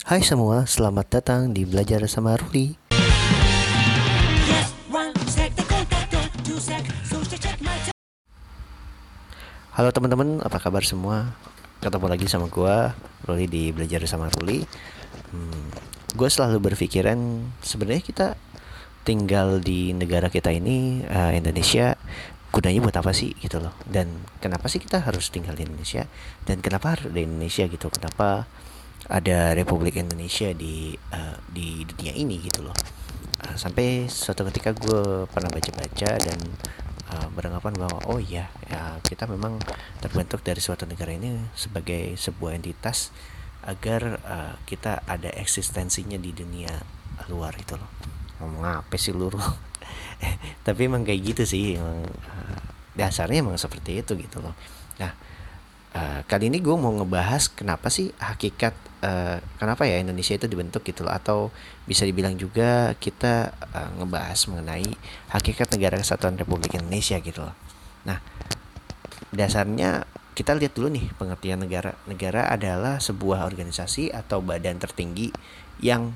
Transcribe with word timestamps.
Hai 0.00 0.24
semua, 0.24 0.64
selamat 0.64 1.20
datang 1.20 1.52
di 1.52 1.68
Belajar 1.68 2.00
sama 2.08 2.32
Ruli. 2.40 2.72
Halo 9.76 9.92
teman-teman, 9.92 10.40
apa 10.40 10.56
kabar 10.56 10.80
semua? 10.88 11.36
Ketemu 11.84 12.06
lagi 12.08 12.24
sama 12.32 12.48
gua, 12.48 12.96
Ruli 13.28 13.44
di 13.44 13.76
Belajar 13.76 14.00
sama 14.08 14.32
Ruli. 14.32 14.64
Hmm, 15.36 15.68
gue 16.16 16.28
selalu 16.32 16.72
berpikiran 16.72 17.20
sebenarnya 17.60 18.00
kita 18.00 18.26
tinggal 19.04 19.60
di 19.60 19.92
negara 19.92 20.32
kita 20.32 20.48
ini 20.48 21.04
uh, 21.12 21.36
Indonesia 21.36 22.00
gunanya 22.50 22.80
buat 22.82 22.96
apa 22.98 23.12
sih 23.14 23.36
gitu 23.38 23.62
loh 23.62 23.76
dan 23.86 24.10
kenapa 24.42 24.66
sih 24.66 24.82
kita 24.82 25.06
harus 25.06 25.30
tinggal 25.30 25.54
di 25.54 25.62
Indonesia 25.62 26.10
dan 26.44 26.58
kenapa 26.58 26.98
harus 26.98 27.14
di 27.14 27.22
Indonesia 27.22 27.64
gitu 27.70 27.86
kenapa 27.94 28.50
ada 29.08 29.56
Republik 29.56 29.96
Indonesia 29.96 30.52
di 30.52 30.92
uh, 31.14 31.36
di 31.48 31.86
dunia 31.88 32.12
ini 32.12 32.36
gitu 32.42 32.66
loh. 32.66 32.76
Uh, 33.40 33.56
sampai 33.56 34.10
suatu 34.10 34.44
ketika 34.52 34.76
gue 34.76 35.24
pernah 35.30 35.48
baca-baca 35.48 36.10
dan 36.20 36.38
uh, 37.14 37.28
beranggapan 37.32 37.74
bahwa 37.78 37.98
oh 38.10 38.20
iya 38.20 38.52
ya 38.68 39.00
kita 39.00 39.24
memang 39.24 39.56
terbentuk 40.04 40.44
dari 40.44 40.60
suatu 40.60 40.84
negara 40.84 41.14
ini 41.16 41.40
sebagai 41.56 42.18
sebuah 42.20 42.58
entitas 42.58 43.14
agar 43.64 44.20
uh, 44.24 44.54
kita 44.64 45.04
ada 45.04 45.32
eksistensinya 45.36 46.16
di 46.16 46.32
dunia 46.36 46.72
luar 47.28 47.56
itu 47.56 47.76
loh. 47.76 47.90
Ngomong 48.40 48.84
apa 48.84 48.96
sih 48.96 49.12
luruh 49.12 49.44
tapi 50.66 50.88
emang 50.88 51.04
kayak 51.04 51.20
gitu 51.34 51.42
sih 51.44 51.76
emang 51.76 52.04
uh, 52.04 52.62
dasarnya 52.96 53.44
emang 53.44 53.56
seperti 53.56 54.00
itu 54.00 54.12
gitu 54.16 54.40
loh. 54.40 54.52
Nah 55.00 55.29
uh, 55.94 56.20
kali 56.26 56.50
ini 56.50 56.58
gue 56.62 56.74
mau 56.76 56.92
ngebahas 56.94 57.50
kenapa 57.50 57.90
sih 57.90 58.14
hakikat 58.18 58.74
uh, 59.02 59.38
kenapa 59.58 59.86
ya 59.86 59.98
Indonesia 59.98 60.36
itu 60.36 60.46
dibentuk 60.46 60.86
gitu 60.86 61.06
loh. 61.06 61.14
Atau 61.14 61.54
bisa 61.86 62.06
dibilang 62.06 62.36
juga 62.38 62.94
kita 62.98 63.54
uh, 63.74 63.90
ngebahas 64.00 64.38
mengenai 64.50 64.88
hakikat 65.34 65.74
negara 65.74 65.98
kesatuan 65.98 66.38
Republik 66.38 66.78
Indonesia 66.78 67.18
gitu 67.18 67.42
loh. 67.42 67.54
Nah 68.06 68.18
dasarnya 69.30 70.06
kita 70.34 70.56
lihat 70.56 70.72
dulu 70.72 70.88
nih 70.88 71.06
pengertian 71.18 71.60
negara. 71.60 71.98
Negara 72.08 72.48
adalah 72.48 73.02
sebuah 73.02 73.44
organisasi 73.44 74.14
atau 74.14 74.40
badan 74.40 74.80
tertinggi 74.80 75.34
yang 75.82 76.14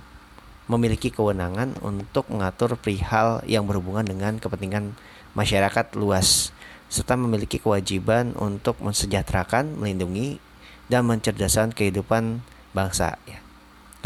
memiliki 0.65 1.13
kewenangan 1.13 1.77
untuk 1.85 2.25
mengatur 2.33 2.81
perihal 2.81 3.45
yang 3.45 3.69
berhubungan 3.69 4.09
dengan 4.09 4.41
kepentingan 4.41 4.97
masyarakat 5.37 5.93
luas 5.99 6.57
serta 6.95 7.19
memiliki 7.19 7.59
kewajiban 7.59 8.39
untuk 8.39 8.79
mensejahterakan, 8.79 9.75
melindungi, 9.75 10.39
dan 10.87 11.11
mencerdaskan 11.11 11.75
kehidupan 11.75 12.47
bangsa 12.71 13.19
ya. 13.27 13.43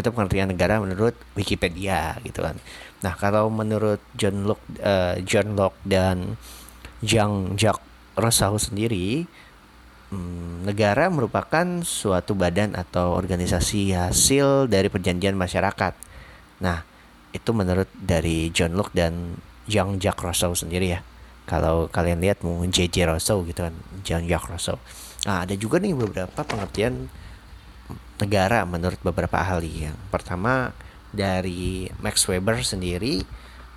Itu 0.00 0.08
pengertian 0.14 0.48
negara 0.48 0.80
menurut 0.80 1.12
Wikipedia 1.36 2.17
gitu 2.25 2.41
kan. 2.41 2.56
Nah, 3.05 3.12
kalau 3.20 3.53
menurut 3.53 4.00
John 4.17 4.48
Locke 4.48 4.64
uh, 4.80 5.20
John 5.20 5.53
Locke 5.53 5.77
dan 5.84 6.41
Jean 7.05 7.58
Jacques 7.61 7.84
Rousseau 8.17 8.56
sendiri 8.56 9.28
hmm, 10.08 10.64
negara 10.64 11.12
merupakan 11.12 11.84
suatu 11.84 12.33
badan 12.33 12.73
atau 12.73 13.12
organisasi 13.12 13.92
hasil 13.92 14.70
dari 14.73 14.89
perjanjian 14.89 15.36
masyarakat 15.36 16.08
Nah, 16.58 16.83
itu 17.30 17.50
menurut 17.55 17.86
dari 17.95 18.50
John 18.50 18.75
Locke 18.75 18.95
dan 18.95 19.39
Jean 19.70 19.98
Jacques 20.02 20.23
Rousseau 20.23 20.55
sendiri 20.55 20.98
ya. 20.98 21.00
Kalau 21.49 21.89
kalian 21.89 22.21
lihat 22.21 22.45
mungkin 22.45 22.69
J.J. 22.69 23.09
Rousseau 23.09 23.41
gitu 23.49 23.65
kan, 23.65 23.73
Jean 24.05 24.29
Jacques 24.29 24.53
Rousseau. 24.53 24.77
Nah, 25.25 25.49
ada 25.49 25.57
juga 25.57 25.81
nih 25.81 25.97
beberapa 25.97 26.45
pengertian 26.45 27.09
negara 28.21 28.69
menurut 28.69 29.01
beberapa 29.01 29.41
ahli. 29.41 29.89
Yang 29.89 29.97
pertama 30.13 30.77
dari 31.09 31.89
Max 32.05 32.29
Weber 32.29 32.61
sendiri 32.61 33.25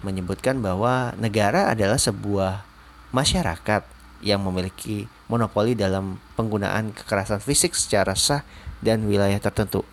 menyebutkan 0.04 0.60
bahwa 0.60 1.16
negara 1.16 1.72
adalah 1.72 1.96
sebuah 1.96 2.68
masyarakat 3.16 3.88
yang 4.20 4.44
memiliki 4.44 5.08
monopoli 5.31 5.74
dalam 5.74 6.20
penggunaan 6.36 6.92
kekerasan 6.92 7.40
fisik 7.40 7.72
secara 7.72 8.20
sah 8.20 8.44
dan 8.84 9.08
wilayah 9.08 9.40
tertentu. 9.40 9.88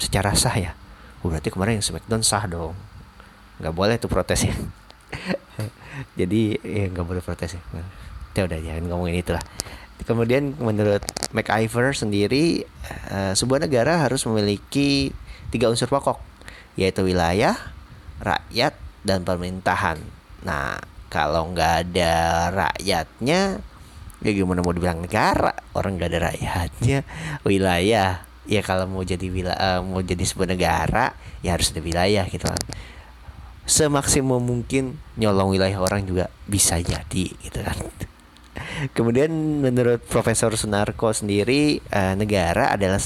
Secara 0.00 0.32
sah 0.32 0.56
ya 0.56 0.72
oh, 1.22 1.28
berarti 1.30 1.50
kemarin 1.50 1.78
yang 1.78 1.86
Smackdown 1.86 2.22
sah 2.22 2.44
dong 2.46 2.74
nggak 3.58 3.74
boleh 3.74 3.96
tuh 3.98 4.06
protes 4.10 4.46
ya 4.46 4.54
jadi 6.14 6.58
ya 6.60 6.84
nggak 6.90 7.06
boleh 7.06 7.22
protes 7.22 7.56
ya. 7.56 7.62
Udah 8.38 8.60
jangan 8.62 8.86
ngomongin 8.86 9.18
itulah 9.18 9.42
kemudian 10.06 10.54
menurut 10.62 11.02
MacIver 11.34 11.96
sendiri 11.96 12.62
uh, 13.10 13.34
sebuah 13.34 13.66
negara 13.66 14.06
harus 14.06 14.22
memiliki 14.28 15.10
tiga 15.50 15.66
unsur 15.72 15.90
pokok 15.90 16.20
yaitu 16.78 17.02
wilayah 17.02 17.58
rakyat 18.22 18.76
dan 19.02 19.26
pemerintahan. 19.26 19.98
Nah 20.46 20.78
kalau 21.10 21.50
nggak 21.50 21.74
ada 21.88 22.14
rakyatnya 22.54 23.58
ya 24.18 24.30
gimana 24.34 24.62
mau 24.62 24.74
dibilang 24.74 25.02
negara? 25.02 25.54
Orang 25.74 25.98
nggak 25.98 26.10
ada 26.14 26.20
rakyatnya. 26.30 27.02
Wilayah 27.42 28.22
ya 28.48 28.60
kalau 28.62 28.86
mau 28.86 29.02
jadi 29.02 29.26
wilayah 29.28 29.58
uh, 29.58 29.80
mau 29.82 30.00
jadi 30.00 30.24
sebuah 30.24 30.54
negara 30.54 31.12
ya 31.44 31.52
harus 31.52 31.68
ada 31.74 31.84
wilayah 31.84 32.24
gitu 32.32 32.48
kan 32.48 32.62
semaksimum 33.68 34.40
mungkin 34.40 34.96
nyolong 35.20 35.52
wilayah 35.52 35.76
orang 35.78 36.08
juga 36.08 36.32
bisa 36.48 36.80
jadi 36.80 37.24
gitu 37.44 37.60
kan 37.60 37.76
kemudian 38.96 39.30
menurut 39.60 40.00
Profesor 40.08 40.50
Sunarko 40.56 41.12
sendiri 41.12 41.84
uh, 41.92 42.16
negara 42.16 42.72
adalah 42.72 42.98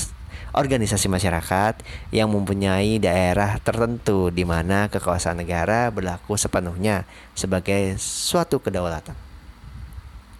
organisasi 0.53 1.09
masyarakat 1.09 1.81
yang 2.13 2.29
mempunyai 2.29 3.01
daerah 3.01 3.57
tertentu 3.59 4.29
di 4.29 4.45
mana 4.45 4.87
kekuasaan 4.93 5.41
negara 5.41 5.89
berlaku 5.89 6.37
sepenuhnya 6.37 7.09
sebagai 7.33 7.97
suatu 7.97 8.61
kedaulatan. 8.61 9.17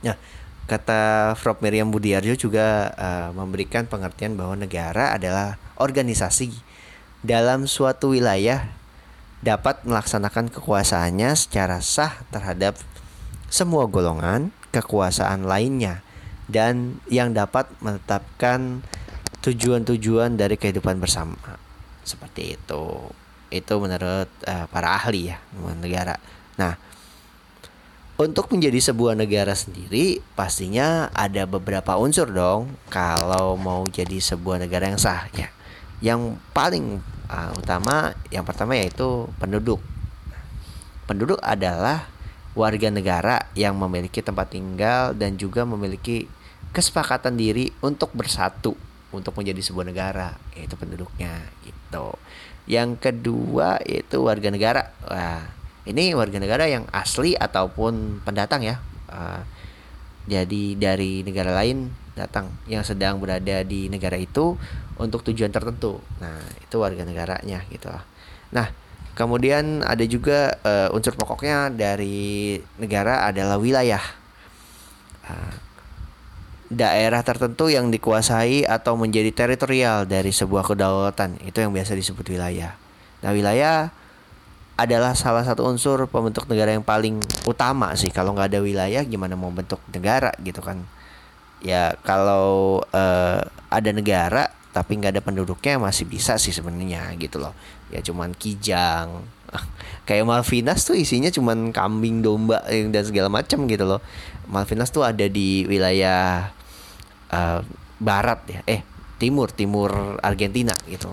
Nah, 0.05 0.17
Kata 0.63 1.35
Prof. 1.37 1.59
Miriam 1.59 1.91
Budiarjo 1.91 2.39
juga 2.39 2.95
uh, 2.95 3.29
memberikan 3.35 3.85
pengertian 3.91 4.39
bahwa 4.39 4.55
negara 4.55 5.11
adalah 5.11 5.59
organisasi 5.75 6.55
dalam 7.21 7.67
suatu 7.67 8.15
wilayah 8.15 8.71
dapat 9.43 9.83
melaksanakan 9.83 10.55
kekuasaannya 10.55 11.35
secara 11.35 11.83
sah 11.83 12.23
terhadap 12.31 12.79
semua 13.51 13.91
golongan 13.91 14.55
kekuasaan 14.71 15.45
lainnya 15.45 16.01
dan 16.47 17.03
yang 17.11 17.35
dapat 17.35 17.69
menetapkan 17.83 18.81
tujuan-tujuan 19.43 20.39
dari 20.39 20.55
kehidupan 20.55 21.03
bersama. 21.03 21.59
Seperti 22.07 22.57
itu. 22.57 23.11
Itu 23.53 23.83
menurut 23.83 24.31
uh, 24.49 24.67
para 24.71 24.97
ahli 24.97 25.35
ya 25.35 25.39
negara. 25.77 26.17
Nah 26.57 26.79
untuk 28.17 28.55
menjadi 28.55 28.79
sebuah 28.93 29.19
negara 29.19 29.51
sendiri 29.51 30.23
pastinya 30.39 31.11
ada 31.11 31.43
beberapa 31.43 31.99
unsur 31.99 32.31
dong 32.31 32.71
kalau 32.87 33.59
mau 33.59 33.83
jadi 33.91 34.23
sebuah 34.23 34.63
negara 34.63 34.89
yang 34.89 35.01
sah 35.03 35.27
ya. 35.35 35.51
Yang 35.99 36.39
paling 36.55 37.03
uh, 37.27 37.51
utama 37.59 38.15
yang 38.33 38.49
pertama 38.49 38.75
yaitu 38.75 39.29
penduduk. 39.37 39.79
Penduduk 41.05 41.39
adalah 41.45 42.09
warga 42.57 42.89
negara 42.89 43.53
yang 43.53 43.77
memiliki 43.77 44.25
tempat 44.25 44.57
tinggal 44.57 45.13
dan 45.13 45.37
juga 45.37 45.69
memiliki 45.69 46.25
kesepakatan 46.73 47.37
diri 47.37 47.69
untuk 47.85 48.13
bersatu 48.17 48.73
untuk 49.13 49.37
menjadi 49.37 49.61
sebuah 49.61 49.87
negara 49.93 50.33
yaitu 50.57 50.75
penduduknya 50.81 51.53
gitu. 51.63 52.17
Yang 52.65 53.13
kedua 53.13 53.77
itu 53.85 54.25
warga 54.25 54.49
negara. 54.49 54.89
Wah, 55.05 55.45
ini 55.87 56.15
warga 56.15 56.39
negara 56.39 56.71
yang 56.71 56.87
asli 56.95 57.35
ataupun 57.35 58.23
pendatang 58.23 58.63
ya 58.63 58.79
uh, 59.11 59.43
jadi 60.31 60.79
dari 60.79 61.27
negara 61.27 61.51
lain 61.51 61.91
datang 62.15 62.53
yang 62.71 62.87
sedang 62.87 63.19
berada 63.19 63.65
di 63.67 63.91
negara 63.91 64.15
itu 64.15 64.55
untuk 65.01 65.27
tujuan 65.27 65.51
tertentu 65.51 65.99
nah 66.23 66.39
itu 66.63 66.77
warga 66.79 67.03
negaranya 67.03 67.67
gitu 67.73 67.91
nah 68.53 68.69
kemudian 69.17 69.81
ada 69.85 70.05
juga 70.05 70.57
uh, 70.65 70.95
unsur 70.95 71.17
pokoknya 71.17 71.73
dari 71.73 72.61
negara 72.77 73.29
adalah 73.29 73.57
wilayah. 73.57 74.03
Uh, 75.25 75.55
daerah 76.73 77.21
tertentu 77.21 77.69
yang 77.69 77.93
dikuasai 77.93 78.65
atau 78.65 78.97
menjadi 78.97 79.29
teritorial 79.29 80.09
dari 80.09 80.33
sebuah 80.33 80.65
kedaulatan 80.65 81.37
itu 81.45 81.61
yang 81.61 81.69
biasa 81.69 81.93
disebut 81.93 82.33
wilayah. 82.33 82.73
Nah 83.21 83.31
wilayah 83.37 83.93
adalah 84.81 85.13
salah 85.13 85.45
satu 85.45 85.69
unsur 85.69 86.09
pembentuk 86.09 86.49
negara 86.49 86.73
yang 86.73 86.83
paling 86.83 87.21
utama 87.45 87.93
sih. 87.93 88.09
Kalau 88.09 88.33
nggak 88.33 88.57
ada 88.57 88.61
wilayah 88.65 89.05
gimana 89.05 89.37
mau 89.37 89.53
bentuk 89.53 89.79
negara 89.93 90.33
gitu 90.41 90.65
kan? 90.65 90.81
Ya 91.61 91.95
kalau 92.03 92.81
uh, 92.91 93.41
ada 93.69 93.91
negara 93.93 94.49
tapi 94.73 94.97
nggak 94.97 95.21
ada 95.21 95.23
penduduknya 95.23 95.77
masih 95.77 96.09
bisa 96.09 96.41
sih 96.41 96.51
sebenarnya 96.51 97.13
gitu 97.21 97.37
loh. 97.37 97.53
Ya 97.93 98.01
cuman 98.01 98.33
kijang. 98.33 99.21
Kayak 100.09 100.25
Malvinas 100.25 100.89
tuh 100.89 100.97
isinya 100.97 101.29
cuman 101.29 101.77
kambing 101.77 102.25
domba 102.25 102.65
dan 102.65 103.05
segala 103.05 103.29
macam 103.29 103.69
gitu 103.69 103.85
loh. 103.85 104.01
Malvinas 104.49 104.89
tuh 104.89 105.05
ada 105.05 105.29
di 105.29 105.69
wilayah 105.69 106.49
uh, 107.29 107.61
barat 108.01 108.41
ya. 108.49 108.61
Eh 108.65 108.81
timur 109.21 109.53
timur 109.53 110.17
Argentina 110.25 110.73
gitu. 110.89 111.13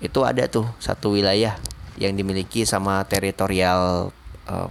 Itu 0.00 0.24
ada 0.24 0.48
tuh 0.48 0.64
satu 0.80 1.12
wilayah 1.12 1.60
yang 2.00 2.16
dimiliki 2.16 2.64
sama 2.64 3.04
teritorial 3.04 4.10
uh, 4.48 4.68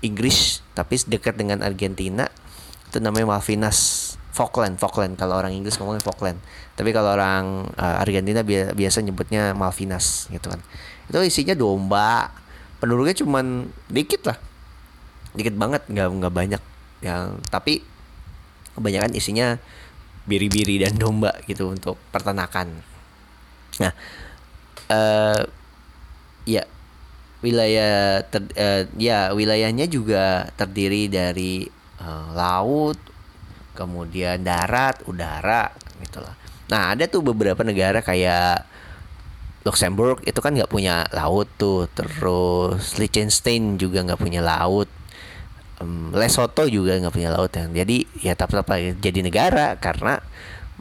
Inggris 0.00 0.64
tapi 0.72 0.96
dekat 1.04 1.36
dengan 1.36 1.60
Argentina. 1.60 2.32
Itu 2.88 3.04
namanya 3.04 3.36
Malvinas 3.36 4.16
Falkland 4.32 4.80
Falkland. 4.80 5.20
Kalau 5.20 5.36
orang 5.36 5.52
Inggris 5.52 5.76
ngomongnya 5.76 6.00
Falkland 6.00 6.40
tapi 6.72 6.90
kalau 6.90 7.12
orang 7.12 7.68
uh, 7.76 8.02
Argentina 8.02 8.40
bi 8.40 8.64
biasa 8.72 9.04
nyebutnya 9.04 9.52
Malvinas 9.52 10.28
gitu 10.32 10.48
kan. 10.48 10.60
Itu 11.08 11.20
isinya 11.20 11.52
domba. 11.52 12.32
Penduduknya 12.80 13.14
cuman 13.14 13.70
dikit 13.92 14.26
lah. 14.26 14.38
Dikit 15.36 15.54
banget 15.54 15.86
nggak 15.88 16.08
nggak 16.18 16.34
banyak 16.34 16.62
yang 17.02 17.42
tapi 17.50 17.82
kebanyakan 18.78 19.12
isinya 19.12 19.58
biri-biri 20.24 20.78
dan 20.80 20.94
domba 20.96 21.34
gitu 21.44 21.74
untuk 21.74 21.98
peternakan 22.14 22.70
nah 23.80 23.92
uh, 24.92 25.42
ya 26.46 26.62
wilayah 27.42 28.22
ter, 28.22 28.46
uh, 28.54 28.86
ya 28.94 29.34
wilayahnya 29.34 29.90
juga 29.90 30.46
terdiri 30.54 31.10
dari 31.10 31.66
uh, 31.98 32.30
laut 32.38 33.00
kemudian 33.74 34.44
darat 34.46 35.02
udara 35.10 35.74
gitulah 36.04 36.36
nah 36.72 36.96
ada 36.96 37.04
tuh 37.04 37.20
beberapa 37.20 37.60
negara 37.60 38.00
kayak 38.00 38.64
Luxembourg 39.62 40.26
itu 40.26 40.38
kan 40.42 40.54
nggak 40.58 40.70
punya 40.70 41.06
laut 41.14 41.46
tuh. 41.54 41.86
Terus 41.94 42.98
Liechtenstein 42.98 43.78
juga 43.78 44.02
nggak 44.02 44.18
punya 44.18 44.42
laut. 44.42 44.90
Um, 45.78 46.10
Lesotho 46.14 46.66
juga 46.66 46.98
nggak 46.98 47.14
punya 47.14 47.30
laut 47.30 47.50
yang 47.54 47.70
jadi 47.74 48.06
ya 48.22 48.34
tetap 48.34 48.66
jadi 48.74 49.18
negara 49.22 49.78
karena 49.78 50.22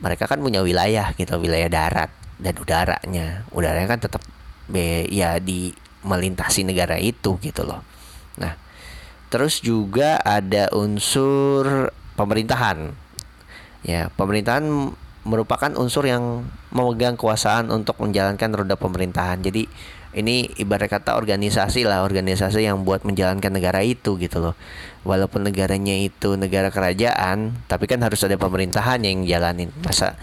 mereka 0.01 0.25
kan 0.25 0.41
punya 0.41 0.65
wilayah 0.65 1.13
gitu 1.13 1.37
wilayah 1.37 1.69
darat 1.69 2.09
dan 2.41 2.57
udaranya. 2.57 3.45
Udaranya 3.53 3.87
kan 3.89 4.01
tetap 4.01 4.21
ya 5.09 5.37
di 5.37 5.73
melintasi 6.01 6.65
negara 6.65 6.97
itu 6.97 7.37
gitu 7.37 7.61
loh. 7.61 7.85
Nah 8.41 8.57
terus 9.29 9.61
juga 9.61 10.17
ada 10.25 10.73
unsur 10.73 11.93
pemerintahan. 12.17 12.97
Ya 13.85 14.09
pemerintahan 14.17 14.93
merupakan 15.21 15.69
unsur 15.77 16.09
yang 16.09 16.49
memegang 16.73 17.13
kekuasaan 17.13 17.69
untuk 17.69 18.01
menjalankan 18.01 18.49
roda 18.51 18.73
pemerintahan. 18.73 19.41
Jadi 19.45 19.69
ini 20.11 20.43
ibarat 20.59 20.91
kata 20.91 21.15
organisasi 21.15 21.87
lah 21.87 22.03
organisasi 22.03 22.67
yang 22.67 22.83
buat 22.83 23.07
menjalankan 23.07 23.53
negara 23.53 23.79
itu 23.85 24.17
gitu 24.19 24.41
loh. 24.41 24.55
Walaupun 25.07 25.47
negaranya 25.47 25.95
itu 25.95 26.35
negara 26.35 26.73
kerajaan 26.73 27.55
tapi 27.69 27.87
kan 27.87 28.01
harus 28.01 28.19
ada 28.25 28.35
pemerintahan 28.35 28.99
yang 29.05 29.23
jalanin. 29.23 29.69
Masa 29.85 30.17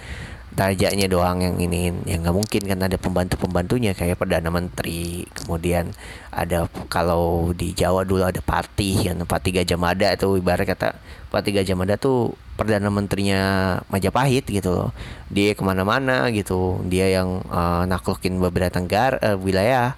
rajanya 0.58 1.06
doang 1.06 1.38
yang 1.38 1.54
ini 1.62 1.94
yang 2.02 2.26
nggak 2.26 2.34
mungkin 2.34 2.62
kan 2.66 2.82
ada 2.82 2.98
pembantu 2.98 3.38
pembantunya 3.38 3.94
kayak 3.94 4.18
perdana 4.18 4.50
menteri 4.50 5.22
kemudian 5.30 5.94
ada 6.34 6.66
kalau 6.90 7.54
di 7.54 7.70
Jawa 7.70 8.02
dulu 8.02 8.26
ada 8.26 8.42
Patih 8.42 9.06
yang 9.06 9.22
Patih 9.22 9.54
Gajah 9.54 9.78
Mada 9.78 10.10
itu 10.10 10.26
ibarat 10.34 10.66
kata 10.66 10.98
Patih 11.30 11.62
Gajah 11.62 11.78
Mada 11.78 11.94
tuh 11.94 12.34
perdana 12.58 12.90
menterinya 12.90 13.42
Majapahit 13.86 14.42
gitu 14.50 14.74
loh. 14.74 14.90
Dia 15.30 15.54
ke 15.54 15.62
mana-mana 15.62 16.26
gitu. 16.34 16.82
Dia 16.90 17.22
yang 17.22 17.46
uh, 17.46 17.86
naklukin 17.86 18.42
beberapa 18.42 18.82
negara 18.82 19.14
uh, 19.22 19.38
wilayah 19.38 19.94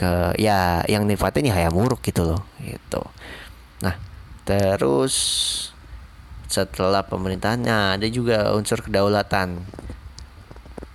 ke 0.00 0.32
ya 0.40 0.80
yang 0.88 1.04
nifatin 1.04 1.44
ya 1.44 1.60
Hayamuruk 1.60 2.00
gitu 2.00 2.24
loh 2.24 2.40
gitu. 2.64 3.04
Nah 3.84 4.00
terus 4.48 5.14
setelah 6.48 7.04
pemerintahannya 7.04 8.00
ada 8.00 8.06
juga 8.08 8.56
unsur 8.56 8.80
kedaulatan. 8.80 9.60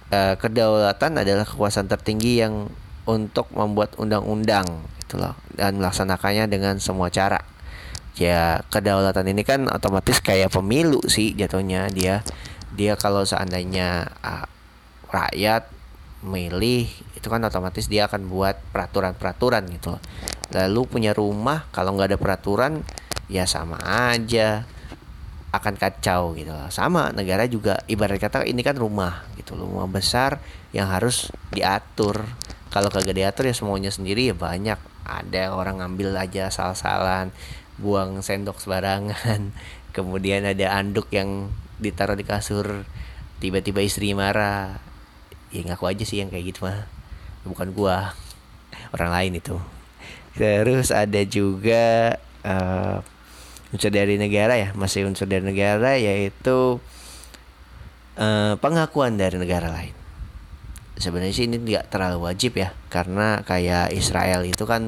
Uh, 0.10 0.34
kedaulatan 0.42 1.22
adalah 1.22 1.46
kekuasaan 1.46 1.86
tertinggi 1.86 2.42
yang 2.42 2.74
untuk 3.06 3.54
membuat 3.54 3.94
undang-undang 4.02 4.66
gitu 5.06 5.22
loh 5.22 5.38
dan 5.54 5.78
melaksanakannya 5.78 6.50
dengan 6.50 6.82
semua 6.82 7.14
cara 7.14 7.42
ya 8.16 8.64
kedaulatan 8.72 9.28
ini 9.32 9.44
kan 9.44 9.68
otomatis 9.68 10.24
kayak 10.24 10.52
pemilu 10.52 11.04
sih 11.08 11.36
jatuhnya 11.36 11.92
dia 11.92 12.24
dia 12.76 12.96
kalau 12.96 13.28
seandainya 13.28 14.08
uh, 14.24 14.48
rakyat 15.12 15.68
milih 16.26 16.88
itu 17.14 17.28
kan 17.28 17.44
otomatis 17.44 17.86
dia 17.92 18.08
akan 18.08 18.32
buat 18.32 18.58
peraturan-peraturan 18.72 19.68
gitu 19.76 20.00
lalu 20.56 20.82
punya 20.88 21.12
rumah 21.12 21.68
kalau 21.76 21.94
nggak 21.94 22.16
ada 22.16 22.20
peraturan 22.20 22.82
ya 23.28 23.44
sama 23.50 23.78
aja 23.84 24.66
akan 25.56 25.76
kacau 25.80 26.36
gitu. 26.36 26.52
Sama 26.68 27.16
negara 27.16 27.48
juga 27.48 27.80
ibarat 27.88 28.20
kata 28.20 28.44
ini 28.44 28.60
kan 28.62 28.76
rumah 28.76 29.24
gitu 29.40 29.56
rumah 29.56 29.88
besar 29.88 30.44
yang 30.76 30.92
harus 30.92 31.32
diatur. 31.56 32.28
Kalau 32.70 32.92
kagak 32.92 33.16
diatur 33.16 33.48
ya 33.48 33.56
semuanya 33.56 33.90
sendiri 33.90 34.28
ya 34.28 34.36
banyak. 34.36 34.78
Ada 35.06 35.54
orang 35.54 35.80
ngambil 35.80 36.18
aja 36.18 36.50
salah-salan, 36.50 37.30
buang 37.80 38.20
sendok 38.22 38.60
sembarangan. 38.62 39.52
Kemudian 39.96 40.44
ada 40.44 40.76
anduk 40.76 41.08
yang 41.16 41.52
ditaruh 41.80 42.20
di 42.20 42.28
kasur, 42.28 42.84
tiba-tiba 43.40 43.80
istri 43.84 44.12
marah. 44.12 44.80
Ya 45.56 45.64
ngaku 45.64 45.88
aja 45.88 46.04
sih 46.04 46.20
yang 46.20 46.28
kayak 46.28 46.56
gitu 46.56 46.68
mah. 46.68 46.88
Bukan 47.48 47.72
gua. 47.72 48.12
Orang 48.92 49.12
lain 49.12 49.40
itu. 49.40 49.56
Terus 50.36 50.92
ada 50.92 51.24
juga 51.24 52.20
uh, 52.44 53.00
unsur 53.76 53.92
dari 53.92 54.16
negara 54.16 54.56
ya 54.56 54.72
masih 54.78 55.04
unsur 55.04 55.28
dari 55.28 55.44
negara 55.44 56.00
yaitu 56.00 56.80
uh, 58.16 58.54
pengakuan 58.62 59.20
dari 59.20 59.36
negara 59.36 59.68
lain 59.68 59.92
sebenarnya 60.96 61.36
sih 61.36 61.52
ini 61.52 61.60
tidak 61.60 61.92
terlalu 61.92 62.24
wajib 62.24 62.56
ya 62.56 62.72
karena 62.88 63.44
kayak 63.44 63.92
Israel 63.92 64.48
itu 64.48 64.64
kan 64.64 64.88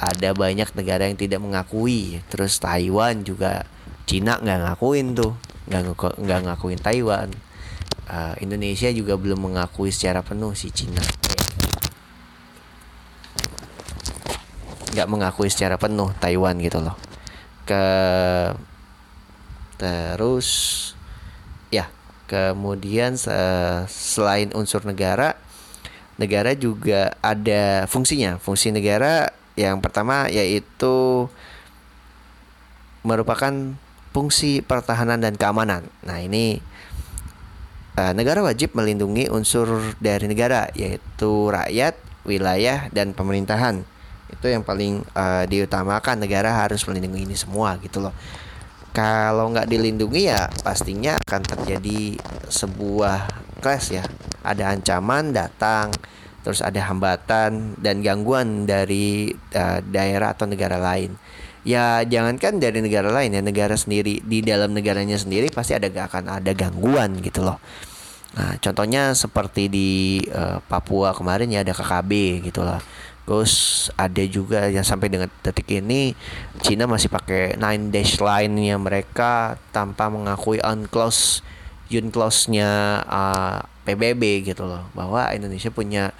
ada 0.00 0.34
banyak 0.34 0.68
negara 0.74 1.06
yang 1.06 1.18
tidak 1.18 1.40
mengakui. 1.42 2.22
Terus 2.30 2.58
Taiwan 2.58 3.22
juga 3.22 3.66
Cina 4.04 4.38
nggak 4.40 4.58
ngakuin 4.70 5.14
tuh. 5.14 5.32
Nggak 5.70 5.82
nggak 6.20 6.40
ngakuin 6.50 6.80
Taiwan. 6.80 7.28
Uh, 8.04 8.36
Indonesia 8.42 8.92
juga 8.92 9.16
belum 9.16 9.50
mengakui 9.50 9.88
secara 9.88 10.20
penuh 10.20 10.52
si 10.52 10.68
Cina. 10.74 11.00
Nggak 14.92 15.08
mengakui 15.10 15.48
secara 15.48 15.80
penuh 15.80 16.12
Taiwan 16.20 16.58
gitu 16.60 16.82
loh. 16.84 16.96
Ke 17.64 17.84
terus 19.74 20.48
ya 21.74 21.90
kemudian 22.30 23.18
selain 23.90 24.54
unsur 24.54 24.86
negara 24.86 25.34
negara 26.18 26.54
juga 26.54 27.14
ada 27.18 27.86
fungsinya. 27.90 28.38
Fungsi 28.38 28.70
negara 28.70 29.34
yang 29.54 29.78
pertama 29.78 30.26
yaitu 30.30 31.26
merupakan 33.06 33.52
fungsi 34.10 34.62
pertahanan 34.62 35.18
dan 35.22 35.34
keamanan. 35.34 35.86
Nah 36.06 36.18
ini 36.22 36.58
uh, 37.98 38.12
negara 38.14 38.42
wajib 38.42 38.74
melindungi 38.74 39.30
unsur 39.30 39.94
dari 39.98 40.26
negara 40.26 40.70
yaitu 40.74 41.50
rakyat 41.50 41.94
wilayah 42.26 42.90
dan 42.90 43.14
pemerintahan. 43.14 43.82
Itu 44.30 44.50
yang 44.50 44.66
paling 44.66 45.04
uh, 45.14 45.44
diutamakan 45.46 46.24
negara 46.24 46.50
harus 46.50 46.82
melindungi 46.88 47.26
ini 47.28 47.36
semua 47.36 47.78
gitu 47.78 48.02
loh. 48.02 48.14
Kalau 48.94 49.50
nggak 49.50 49.66
dilindungi 49.66 50.30
ya 50.30 50.46
pastinya 50.62 51.18
akan 51.26 51.42
terjadi 51.42 52.14
sebuah 52.46 53.26
clash 53.58 53.98
ya. 53.98 54.06
Ada 54.46 54.74
ancaman 54.74 55.34
datang 55.34 55.90
terus 56.44 56.60
ada 56.60 56.76
hambatan 56.84 57.74
dan 57.80 58.04
gangguan 58.04 58.68
dari 58.68 59.32
uh, 59.56 59.80
daerah 59.80 60.36
atau 60.36 60.44
negara 60.44 60.76
lain. 60.76 61.16
Ya 61.64 62.04
jangankan 62.04 62.60
dari 62.60 62.84
negara 62.84 63.08
lain 63.08 63.32
ya 63.32 63.40
negara 63.40 63.72
sendiri. 63.74 64.20
Di 64.20 64.44
dalam 64.44 64.76
negaranya 64.76 65.16
sendiri 65.16 65.48
pasti 65.48 65.72
ada 65.72 65.88
akan 65.88 66.28
ada 66.28 66.52
gangguan 66.52 67.24
gitu 67.24 67.40
loh. 67.40 67.56
Nah 68.36 68.60
contohnya 68.60 69.16
seperti 69.16 69.72
di 69.72 69.90
uh, 70.28 70.60
Papua 70.60 71.16
kemarin 71.16 71.48
ya 71.48 71.64
ada 71.64 71.72
KKB 71.72 72.44
gitu 72.52 72.60
loh. 72.60 72.78
Terus 73.24 73.88
ada 73.96 74.20
juga 74.28 74.68
yang 74.68 74.84
sampai 74.84 75.08
dengan 75.08 75.32
detik 75.40 75.64
ini 75.72 76.12
Cina 76.60 76.84
masih 76.84 77.08
pakai 77.08 77.56
nine 77.56 77.88
dash 77.88 78.20
line-nya 78.20 78.76
mereka 78.76 79.56
tanpa 79.72 80.12
mengakui 80.12 80.60
unclose 82.00 82.50
unclose-nya 82.50 82.70
uh, 83.06 83.58
PBB 83.84 84.46
gitu 84.46 84.64
loh 84.64 84.88
bahwa 84.96 85.28
Indonesia 85.30 85.68
punya 85.68 86.10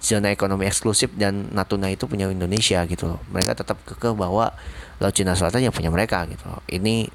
zona 0.00 0.32
ekonomi 0.32 0.64
eksklusif 0.64 1.12
dan 1.14 1.52
Natuna 1.52 1.92
itu 1.92 2.08
punya 2.08 2.26
Indonesia 2.32 2.80
gitu 2.88 3.04
loh. 3.04 3.20
Mereka 3.30 3.52
tetap 3.52 3.76
kekeh 3.84 4.16
bahwa 4.16 4.56
Laut 5.00 5.14
Cina 5.16 5.36
Selatan 5.36 5.68
yang 5.68 5.74
punya 5.76 5.92
mereka 5.92 6.24
gitu 6.28 6.44
loh. 6.48 6.64
Ini 6.68 7.08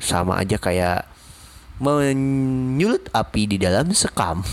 sama 0.00 0.40
aja 0.40 0.56
kayak 0.56 1.04
menyulut 1.80 3.08
api 3.12 3.42
di 3.48 3.56
dalam 3.56 3.88
sekam 3.96 4.44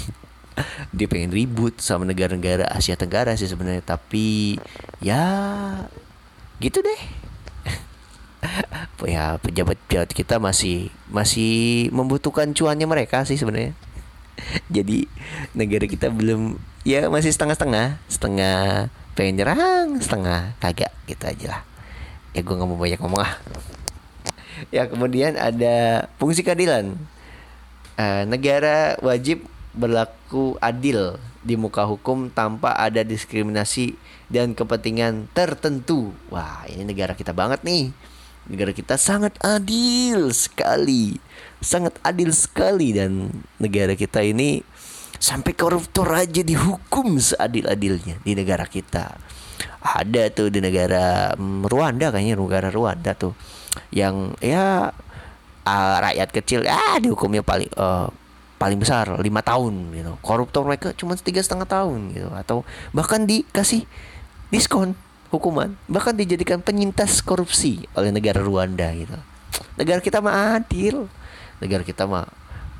dia 0.95 1.07
pengen 1.11 1.35
ribut 1.35 1.75
sama 1.83 2.07
negara-negara 2.07 2.71
Asia 2.71 2.95
Tenggara 2.95 3.35
sih 3.35 3.51
sebenarnya 3.51 3.83
tapi 3.83 4.55
ya 5.03 5.27
gitu 6.63 6.79
deh 6.79 7.26
ya 9.07 9.37
pejabat-pejabat 9.41 10.09
kita 10.13 10.35
masih 10.37 10.93
masih 11.09 11.87
membutuhkan 11.93 12.51
cuannya 12.53 12.85
mereka 12.85 13.25
sih 13.25 13.37
sebenarnya. 13.37 13.73
Jadi 14.75 15.09
negara 15.57 15.85
kita 15.89 16.13
belum 16.13 16.57
ya 16.85 17.09
masih 17.09 17.33
setengah-setengah. 17.33 17.97
Setengah 18.09 18.89
pengen 19.17 19.41
nyerang 19.41 19.97
setengah 20.01 20.53
kagak. 20.61 20.93
Gitu 21.09 21.23
aja 21.25 21.45
lah. 21.57 21.61
Ya 22.35 22.45
gue 22.45 22.53
nggak 22.53 22.69
mau 22.69 22.77
banyak 22.77 22.99
ngomong 23.01 23.21
ah 23.23 23.33
ya 24.75 24.85
kemudian 24.85 25.37
ada 25.37 26.07
fungsi 26.21 26.45
keadilan. 26.45 26.97
Uh, 27.97 28.29
negara 28.29 28.93
wajib 29.01 29.41
berlaku 29.73 30.53
adil 30.61 31.17
di 31.41 31.57
muka 31.57 31.81
hukum 31.81 32.29
tanpa 32.29 32.77
ada 32.77 33.01
diskriminasi 33.01 33.97
dan 34.29 34.53
kepentingan 34.53 35.25
tertentu. 35.33 36.13
Wah 36.29 36.61
ini 36.69 36.85
negara 36.85 37.17
kita 37.17 37.33
banget 37.33 37.65
nih 37.65 37.89
negara 38.47 38.71
kita 38.71 38.95
sangat 38.95 39.35
adil 39.43 40.31
sekali. 40.31 41.19
Sangat 41.59 41.97
adil 42.05 42.31
sekali 42.31 42.93
dan 42.93 43.31
negara 43.57 43.97
kita 43.97 44.23
ini 44.23 44.61
sampai 45.17 45.57
koruptor 45.57 46.05
aja 46.13 46.45
dihukum 46.45 47.17
seadil-adilnya 47.17 48.21
di 48.21 48.31
negara 48.37 48.65
kita. 48.69 49.17
Ada 49.81 50.29
tuh 50.33 50.53
di 50.53 50.61
negara 50.61 51.33
um, 51.33 51.65
Rwanda 51.65 52.13
kayaknya 52.13 52.37
negara 52.37 52.69
Rwanda 52.69 53.17
tuh 53.17 53.33
yang 53.89 54.35
ya 54.43 54.91
uh, 55.65 55.95
rakyat 56.01 56.29
kecil 56.33 56.65
ah 56.67 56.99
dihukumnya 57.01 57.41
paling 57.41 57.71
uh, 57.77 58.09
paling 58.57 58.77
besar 58.77 59.17
lima 59.21 59.41
tahun 59.41 59.93
gitu. 59.95 60.13
Koruptor 60.21 60.65
mereka 60.65 60.93
cuma 60.93 61.17
tiga 61.17 61.41
setengah 61.41 61.65
tahun 61.65 62.13
gitu. 62.13 62.29
Atau 62.33 62.61
bahkan 62.93 63.25
dikasih 63.25 63.89
diskon 64.53 64.93
hukuman. 65.29 65.75
Bahkan 65.87 66.15
dijadikan 66.15 66.63
penyintas 66.63 67.19
korupsi 67.23 67.83
oleh 67.93 68.11
negara 68.11 68.39
Rwanda 68.39 68.91
gitu. 68.95 69.17
Negara 69.77 69.99
kita 70.01 70.23
mah 70.23 70.59
adil. 70.59 71.07
Negara 71.57 71.81
kita 71.81 72.05
mah 72.05 72.27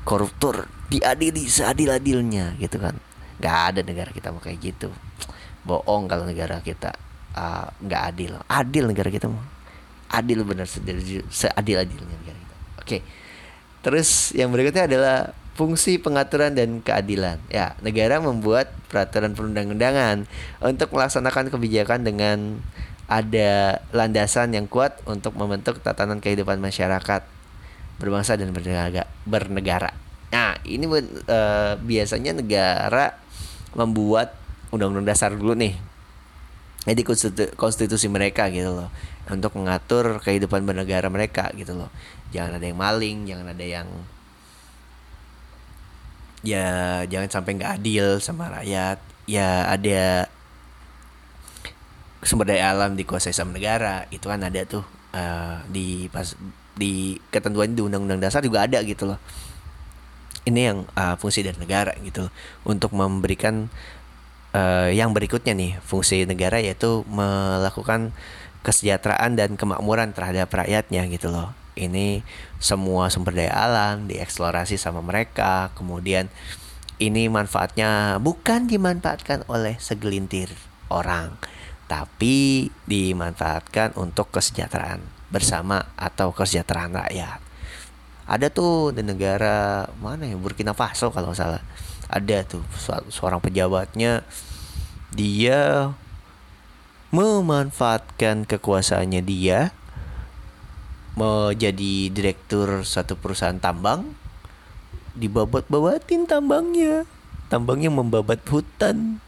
koruptor 0.06 0.70
diadili 0.88 1.44
seadil-adilnya 1.46 2.56
gitu 2.56 2.80
kan. 2.80 2.96
Nggak 3.38 3.56
ada 3.72 3.80
negara 3.84 4.10
kita 4.10 4.32
mau 4.32 4.40
kayak 4.40 4.58
gitu. 4.62 4.88
Bohong 5.66 6.08
kalau 6.08 6.24
negara 6.24 6.58
kita 6.64 6.96
uh, 7.36 7.68
nggak 7.82 8.02
adil. 8.14 8.32
Adil 8.48 8.84
negara 8.88 9.08
kita 9.12 9.26
mah. 9.28 9.46
Adil 10.08 10.40
benar 10.46 10.64
seadil-adilnya 10.64 12.16
negara 12.24 12.38
kita. 12.38 12.56
Oke. 12.80 12.98
Terus 13.84 14.34
yang 14.34 14.50
berikutnya 14.50 14.88
adalah 14.88 15.30
fungsi 15.58 15.98
pengaturan 15.98 16.54
dan 16.54 16.78
keadilan 16.78 17.42
ya 17.50 17.74
negara 17.82 18.22
membuat 18.22 18.70
peraturan 18.86 19.34
perundang-undangan 19.34 20.30
untuk 20.62 20.94
melaksanakan 20.94 21.50
kebijakan 21.50 22.06
dengan 22.06 22.62
ada 23.10 23.82
landasan 23.90 24.54
yang 24.54 24.70
kuat 24.70 25.02
untuk 25.02 25.34
membentuk 25.34 25.82
tatanan 25.82 26.22
kehidupan 26.22 26.62
masyarakat 26.62 27.26
berbangsa 27.98 28.38
dan 28.38 28.54
bernegara. 29.26 29.90
Nah, 30.30 30.60
ini 30.62 30.86
uh, 30.86 31.74
biasanya 31.80 32.36
negara 32.36 33.18
membuat 33.74 34.38
undang-undang 34.70 35.08
dasar 35.08 35.34
dulu 35.34 35.58
nih. 35.58 35.74
Jadi 36.86 37.02
konstitu 37.02 37.44
konstitusi 37.58 38.06
mereka 38.06 38.46
gitu 38.54 38.70
loh 38.70 38.88
untuk 39.26 39.56
mengatur 39.58 40.22
kehidupan 40.22 40.62
bernegara 40.62 41.10
mereka 41.10 41.50
gitu 41.58 41.74
loh. 41.74 41.90
Jangan 42.30 42.60
ada 42.60 42.66
yang 42.68 42.78
maling, 42.78 43.26
jangan 43.26 43.56
ada 43.56 43.64
yang 43.66 43.88
ya 46.46 47.02
jangan 47.06 47.30
sampai 47.30 47.58
nggak 47.58 47.74
adil 47.82 48.06
sama 48.22 48.50
rakyat. 48.50 48.98
Ya 49.28 49.68
ada 49.68 50.30
sumber 52.24 52.50
daya 52.50 52.74
alam 52.74 52.98
dikuasai 52.98 53.30
sama 53.36 53.54
negara 53.54 54.08
itu 54.10 54.26
kan 54.26 54.42
ada 54.42 54.64
tuh 54.66 54.82
uh, 55.14 55.62
di 55.70 56.10
pas 56.10 56.34
di 56.78 57.18
ketentuan 57.30 57.74
di 57.74 57.82
undang-undang 57.82 58.22
dasar 58.22 58.42
juga 58.42 58.64
ada 58.64 58.80
gitu 58.82 59.08
loh. 59.08 59.18
Ini 60.48 60.60
yang 60.72 60.78
uh, 60.96 61.14
fungsi 61.20 61.44
dari 61.44 61.58
negara 61.60 61.92
gitu 62.00 62.32
untuk 62.64 62.96
memberikan 62.96 63.68
uh, 64.56 64.88
yang 64.88 65.12
berikutnya 65.12 65.52
nih 65.52 65.72
fungsi 65.84 66.24
negara 66.24 66.62
yaitu 66.62 67.04
melakukan 67.10 68.14
kesejahteraan 68.64 69.36
dan 69.36 69.54
kemakmuran 69.54 70.16
terhadap 70.16 70.48
rakyatnya 70.50 71.04
gitu 71.12 71.28
loh 71.30 71.57
ini 71.78 72.26
semua 72.58 73.08
sumber 73.08 73.38
daya 73.38 73.54
alam 73.54 74.10
dieksplorasi 74.10 74.74
sama 74.74 74.98
mereka 74.98 75.70
kemudian 75.78 76.26
ini 76.98 77.30
manfaatnya 77.30 78.18
bukan 78.18 78.66
dimanfaatkan 78.66 79.46
oleh 79.46 79.78
segelintir 79.78 80.50
orang 80.90 81.38
tapi 81.88 82.68
dimanfaatkan 82.84 83.96
untuk 83.96 84.28
kesejahteraan 84.28 85.00
bersama 85.32 85.88
atau 85.96 86.36
kesejahteraan 86.36 86.92
rakyat. 86.92 87.40
Ada 88.28 88.52
tuh 88.52 88.92
di 88.92 89.00
negara 89.00 89.88
mana 90.04 90.28
ya 90.28 90.36
Burkina 90.36 90.76
Faso 90.76 91.08
kalau 91.08 91.32
salah. 91.32 91.64
Ada 92.12 92.44
tuh 92.44 92.60
seorang 93.08 93.40
pejabatnya 93.40 94.24
dia 95.12 95.92
memanfaatkan 97.08 98.44
kekuasaannya 98.44 99.24
dia 99.24 99.72
menjadi 101.18 102.14
direktur 102.14 102.86
satu 102.86 103.18
perusahaan 103.18 103.58
tambang 103.58 104.14
dibabat-babatin 105.18 106.30
tambangnya. 106.30 107.02
Tambangnya 107.50 107.90
membabat 107.90 108.38
hutan. 108.46 109.18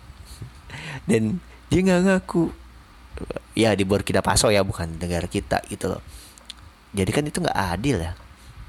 Dan 1.11 1.42
dia 1.66 1.80
nggak 1.82 2.00
ngaku. 2.06 2.54
Ya 3.59 3.75
di 3.75 3.82
Burkina 3.82 4.23
Faso 4.23 4.49
ya 4.49 4.62
bukan 4.62 4.97
negara 4.97 5.26
kita 5.26 5.61
gitu 5.66 5.90
loh. 5.90 6.02
Jadi 6.94 7.11
kan 7.11 7.26
itu 7.26 7.42
nggak 7.42 7.59
adil 7.75 7.99
ya. 7.99 8.14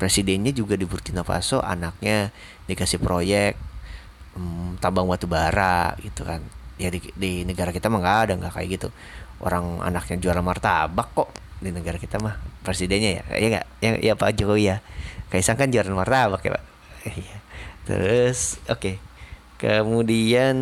Presidennya 0.01 0.49
juga 0.49 0.73
di 0.73 0.89
Burkina 0.89 1.21
Faso 1.21 1.61
anaknya 1.61 2.33
dikasih 2.65 2.97
proyek 2.97 3.53
hmm, 4.33 4.81
tambang 4.81 5.05
batu 5.05 5.29
bara 5.29 5.93
gitu 6.01 6.25
kan. 6.25 6.41
Ya 6.81 6.89
di, 6.89 6.99
di 7.13 7.45
negara 7.45 7.69
kita 7.69 7.87
mah 7.87 8.01
nggak 8.01 8.19
ada 8.25 8.33
nggak 8.41 8.53
kayak 8.57 8.69
gitu. 8.81 8.87
Orang 9.45 9.79
anaknya 9.85 10.17
juara 10.17 10.41
martabak 10.41 11.13
kok 11.13 11.29
di 11.61 11.69
negara 11.69 12.01
kita 12.01 12.17
mah 12.17 12.41
presidennya 12.65 13.21
ya 13.21 13.23
ya 13.37 13.47
nggak 13.53 13.65
ya, 13.79 13.89
ya 14.01 14.13
Pak 14.17 14.33
Jokowi 14.35 14.73
ya 14.73 14.77
Kaisang 15.31 15.55
kan 15.55 15.71
juara 15.71 15.87
martabak 15.93 16.41
ya 16.43 16.51
Pak 16.57 16.63
iya. 17.21 17.37
terus 17.85 18.57
oke 18.67 18.77
okay. 18.81 18.95
kemudian 19.61 20.57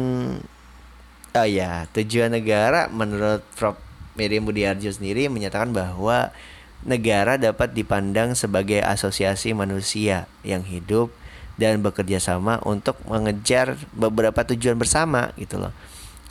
Oh 1.37 1.45
ya, 1.45 1.85
tujuan 1.93 2.33
negara 2.33 2.89
menurut 2.89 3.45
Prof. 3.53 3.77
Miriam 4.17 4.43
Budiarjo 4.43 4.91
sendiri 4.91 5.31
menyatakan 5.31 5.71
bahwa 5.71 6.35
negara 6.83 7.39
dapat 7.39 7.71
dipandang 7.71 8.35
sebagai 8.35 8.83
asosiasi 8.83 9.55
manusia 9.55 10.27
yang 10.43 10.65
hidup 10.67 11.07
dan 11.55 11.79
bekerja 11.79 12.19
sama 12.19 12.59
untuk 12.67 12.99
mengejar 13.07 13.79
beberapa 13.95 14.43
tujuan 14.43 14.75
bersama 14.75 15.31
gitu 15.39 15.61
loh. 15.63 15.71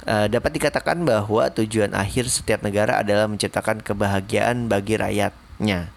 E, 0.07 0.15
dapat 0.31 0.51
dikatakan 0.55 1.03
bahwa 1.03 1.51
tujuan 1.55 1.95
akhir 1.97 2.31
setiap 2.31 2.63
negara 2.63 3.03
adalah 3.03 3.27
menciptakan 3.27 3.83
kebahagiaan 3.83 4.71
bagi 4.71 4.95
rakyatnya. 4.95 5.91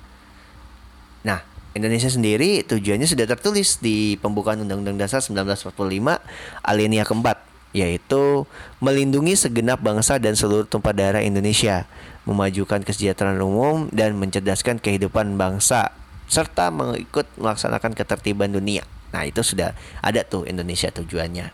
Nah, 1.22 1.39
Indonesia 1.72 2.10
sendiri 2.10 2.65
tujuannya 2.65 3.08
sudah 3.08 3.29
tertulis 3.29 3.79
di 3.79 4.17
pembukaan 4.20 4.60
Undang-Undang 4.65 4.98
Dasar 5.00 5.24
1945 5.24 6.20
alinea 6.65 7.05
keempat 7.08 7.51
yaitu 7.72 8.43
melindungi 8.84 9.39
segenap 9.39 9.79
bangsa 9.79 10.20
dan 10.20 10.36
seluruh 10.36 10.67
tumpah 10.67 10.91
darah 10.91 11.24
Indonesia, 11.24 11.88
memajukan 12.27 12.84
kesejahteraan 12.84 13.39
umum 13.39 13.88
dan 13.96 14.20
mencerdaskan 14.20 14.84
kehidupan 14.84 15.39
bangsa 15.39 15.96
serta 16.27 16.67
mengikut 16.72 17.27
melaksanakan 17.39 17.96
ketertiban 17.96 18.51
dunia. 18.51 18.84
Nah, 19.12 19.27
itu 19.27 19.43
sudah 19.43 19.75
ada 20.00 20.24
tuh 20.24 20.48
Indonesia 20.48 20.91
tujuannya. 20.91 21.51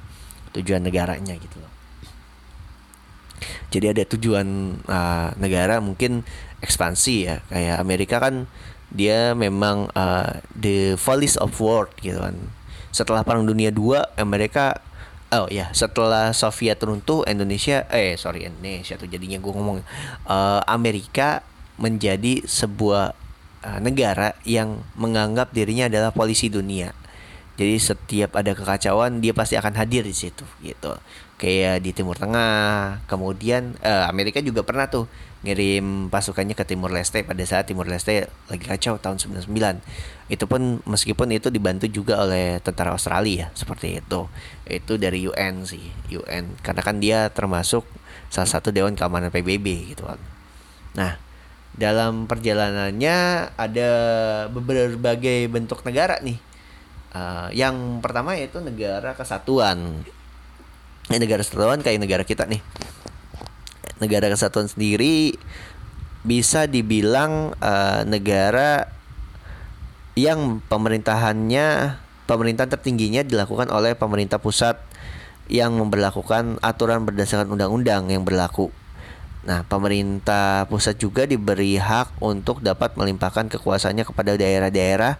Tujuan 0.57 0.81
negaranya 0.81 1.37
gitu 1.37 1.61
loh. 1.61 1.76
Jadi 3.69 3.85
ada 3.93 4.03
tujuan 4.05 4.79
uh, 4.87 5.29
negara 5.37 5.79
mungkin 5.79 6.25
ekspansi 6.61 7.15
ya. 7.27 7.35
Kayak 7.49 7.77
Amerika 7.81 8.17
kan 8.21 8.49
dia 8.91 9.35
memang 9.35 9.91
uh, 9.93 10.39
the 10.55 10.95
police 10.99 11.35
of 11.37 11.53
world 11.59 11.91
gitu 11.99 12.17
kan. 12.19 12.35
Setelah 12.91 13.21
Perang 13.21 13.45
Dunia 13.45 13.69
II, 13.69 13.99
Amerika 14.17 14.81
Oh 15.27 15.43
ya, 15.51 15.67
setelah 15.75 16.31
Soviet 16.31 16.79
runtuh, 16.79 17.27
Indonesia, 17.27 17.83
eh 17.91 18.15
sorry 18.15 18.47
Indonesia 18.47 18.95
tuh 18.95 19.11
jadinya 19.11 19.35
gue 19.35 19.51
ngomong 19.51 19.83
uh, 20.23 20.63
Amerika 20.63 21.43
menjadi 21.75 22.47
sebuah 22.47 23.11
uh, 23.59 23.79
negara 23.83 24.39
yang 24.47 24.87
menganggap 24.95 25.51
dirinya 25.51 25.91
adalah 25.91 26.15
polisi 26.15 26.47
dunia. 26.47 26.95
Jadi 27.59 27.75
setiap 27.75 28.39
ada 28.39 28.55
kekacauan 28.55 29.19
dia 29.19 29.35
pasti 29.35 29.59
akan 29.59 29.75
hadir 29.75 30.07
di 30.07 30.15
situ 30.15 30.47
gitu. 30.63 30.95
Kayak 31.37 31.85
di 31.85 31.93
Timur 31.93 32.17
Tengah, 32.17 32.97
kemudian 33.05 33.77
uh, 33.85 34.09
Amerika 34.09 34.41
juga 34.41 34.65
pernah 34.65 34.89
tuh 34.89 35.05
ngirim 35.45 36.09
pasukannya 36.09 36.57
ke 36.57 36.65
Timur 36.65 36.89
Leste 36.89 37.21
pada 37.21 37.39
saat 37.45 37.69
Timur 37.69 37.85
Leste 37.85 38.25
lagi 38.49 38.65
kacau 38.65 38.97
tahun 38.97 39.21
99. 39.21 39.53
Itu 40.33 40.49
pun 40.49 40.81
meskipun 40.89 41.29
itu 41.29 41.53
dibantu 41.53 41.85
juga 41.85 42.25
oleh 42.25 42.57
tentara 42.65 42.97
Australia 42.97 43.53
seperti 43.53 44.01
itu. 44.01 44.25
Itu 44.65 44.97
dari 44.97 45.29
UN 45.29 45.61
sih, 45.69 45.93
UN 46.09 46.57
karena 46.65 46.81
kan 46.81 46.97
dia 46.97 47.29
termasuk 47.29 47.85
salah 48.33 48.49
satu 48.49 48.73
dewan 48.73 48.97
keamanan 48.97 49.29
PBB 49.29 49.93
gitu 49.93 50.09
kan. 50.09 50.17
Nah, 50.97 51.21
dalam 51.77 52.25
perjalanannya 52.25 53.17
ada 53.53 53.89
berbagai 54.49 55.53
bentuk 55.53 55.85
negara 55.85 56.17
nih 56.25 56.47
Uh, 57.17 57.47
yang 57.55 58.03
pertama 58.03 58.35
yaitu 58.35 58.59
negara 58.59 59.15
kesatuan. 59.15 60.03
Negara 61.07 61.39
kesatuan 61.39 61.79
kayak 61.79 62.03
negara 62.03 62.23
kita 62.27 62.43
nih. 62.43 62.59
Negara 64.03 64.27
kesatuan 64.27 64.67
sendiri 64.67 65.39
bisa 66.27 66.67
dibilang 66.67 67.55
uh, 67.63 68.03
negara 68.03 68.91
yang 70.17 70.59
pemerintahannya 70.67 71.95
pemerintahan 72.27 72.67
tertingginya 72.67 73.23
dilakukan 73.23 73.71
oleh 73.71 73.95
pemerintah 73.95 74.37
pusat 74.41 74.75
yang 75.47 75.79
memperlakukan 75.79 76.59
aturan 76.59 77.07
berdasarkan 77.07 77.47
undang-undang 77.55 78.11
yang 78.11 78.27
berlaku. 78.27 78.67
Nah, 79.47 79.63
pemerintah 79.63 80.67
pusat 80.67 80.99
juga 80.99 81.23
diberi 81.23 81.79
hak 81.79 82.19
untuk 82.19 82.59
dapat 82.59 82.99
melimpahkan 82.99 83.47
kekuasaannya 83.47 84.03
kepada 84.03 84.35
daerah-daerah 84.35 85.15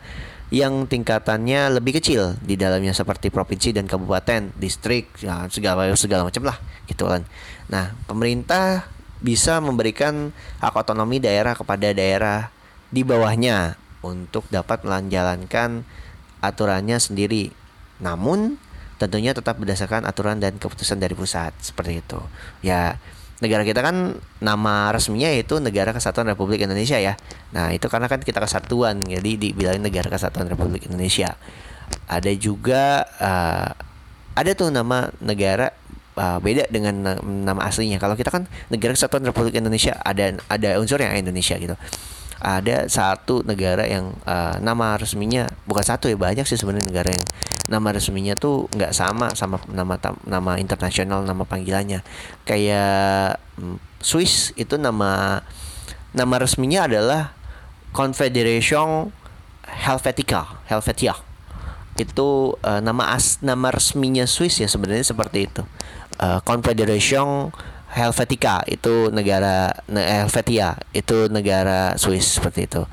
yang 0.47 0.87
tingkatannya 0.87 1.75
lebih 1.75 1.99
kecil 1.99 2.39
di 2.39 2.55
dalamnya 2.55 2.95
seperti 2.95 3.27
provinsi 3.27 3.75
dan 3.75 3.83
kabupaten, 3.83 4.55
distrik, 4.55 5.11
ya, 5.19 5.43
segala 5.51 5.91
segala 5.99 6.23
macam 6.23 6.47
lah, 6.47 6.57
gitu 6.87 7.03
kan. 7.03 7.27
Nah, 7.67 7.91
pemerintah 8.07 8.87
bisa 9.19 9.59
memberikan 9.59 10.31
hak 10.63 10.77
otonomi 10.77 11.19
daerah 11.19 11.57
kepada 11.57 11.91
daerah 11.91 12.53
di 12.87 13.03
bawahnya 13.03 13.75
untuk 13.99 14.47
dapat 14.47 14.87
menjalankan 14.87 15.83
aturannya 16.39 16.95
sendiri. 17.01 17.51
Namun 17.99 18.55
tentunya 19.01 19.35
tetap 19.35 19.59
berdasarkan 19.59 20.07
aturan 20.07 20.39
dan 20.39 20.55
keputusan 20.61 21.01
dari 21.01 21.17
pusat 21.17 21.51
seperti 21.59 21.99
itu. 21.99 22.21
Ya, 22.63 23.01
negara 23.37 23.61
kita 23.61 23.85
kan 23.85 24.17
nama 24.41 24.89
resminya 24.89 25.29
itu 25.29 25.61
Negara 25.61 25.93
Kesatuan 25.93 26.25
Republik 26.25 26.65
Indonesia 26.65 26.97
ya. 26.97 27.13
Nah, 27.53 27.69
itu 27.69 27.85
karena 27.85 28.09
kan 28.09 28.21
kita 28.21 28.41
kesatuan, 28.41 29.05
jadi 29.05 29.37
dibilangin 29.37 29.85
Negara 29.85 30.09
Kesatuan 30.09 30.49
Republik 30.49 30.89
Indonesia. 30.89 31.37
Ada 32.09 32.31
juga 32.33 33.05
uh, 33.21 33.69
ada 34.37 34.51
tuh 34.57 34.73
nama 34.73 35.13
negara 35.21 35.73
uh, 36.17 36.41
beda 36.41 36.69
dengan 36.73 37.17
nama 37.21 37.61
aslinya. 37.65 38.01
Kalau 38.01 38.17
kita 38.17 38.33
kan 38.33 38.49
Negara 38.73 38.97
Kesatuan 38.97 39.21
Republik 39.21 39.53
Indonesia 39.55 39.93
ada 40.01 40.33
ada 40.49 40.69
unsur 40.81 40.97
yang 40.97 41.13
Indonesia 41.13 41.55
gitu 41.61 41.77
ada 42.37 42.85
satu 42.85 43.41
negara 43.41 43.89
yang 43.89 44.13
uh, 44.29 44.61
nama 44.61 44.93
resminya 44.93 45.49
bukan 45.65 45.81
satu 45.81 46.05
ya 46.05 46.17
banyak 46.17 46.45
sih 46.45 46.53
sebenarnya 46.53 46.85
negara 46.85 47.09
yang 47.09 47.25
nama 47.67 47.91
resminya 47.91 48.33
tuh 48.35 48.71
nggak 48.71 48.95
sama 48.95 49.35
sama 49.35 49.59
nama 49.67 49.99
nama 50.23 50.51
internasional 50.59 51.23
nama 51.23 51.43
panggilannya 51.43 52.03
kayak 52.47 53.39
um, 53.59 53.79
Swiss 53.99 54.55
itu 54.55 54.79
nama 54.79 55.43
nama 56.15 56.35
resminya 56.39 56.87
adalah 56.87 57.35
Confederation 57.91 59.11
Helvetica 59.67 60.63
Helvetia 60.71 61.15
itu 61.97 62.55
uh, 62.61 62.79
nama 62.79 63.13
as 63.13 63.41
nama 63.43 63.73
resminya 63.73 64.23
Swiss 64.23 64.63
ya 64.63 64.69
sebenarnya 64.69 65.03
seperti 65.03 65.51
itu 65.51 65.63
uh, 66.23 66.39
Confederation 66.45 67.51
Helvetica 67.87 68.67
itu 68.67 69.09
negara 69.09 69.71
Helvetia 69.87 70.75
itu 70.91 71.31
negara 71.31 71.95
Swiss 71.95 72.35
seperti 72.37 72.67
itu. 72.67 72.83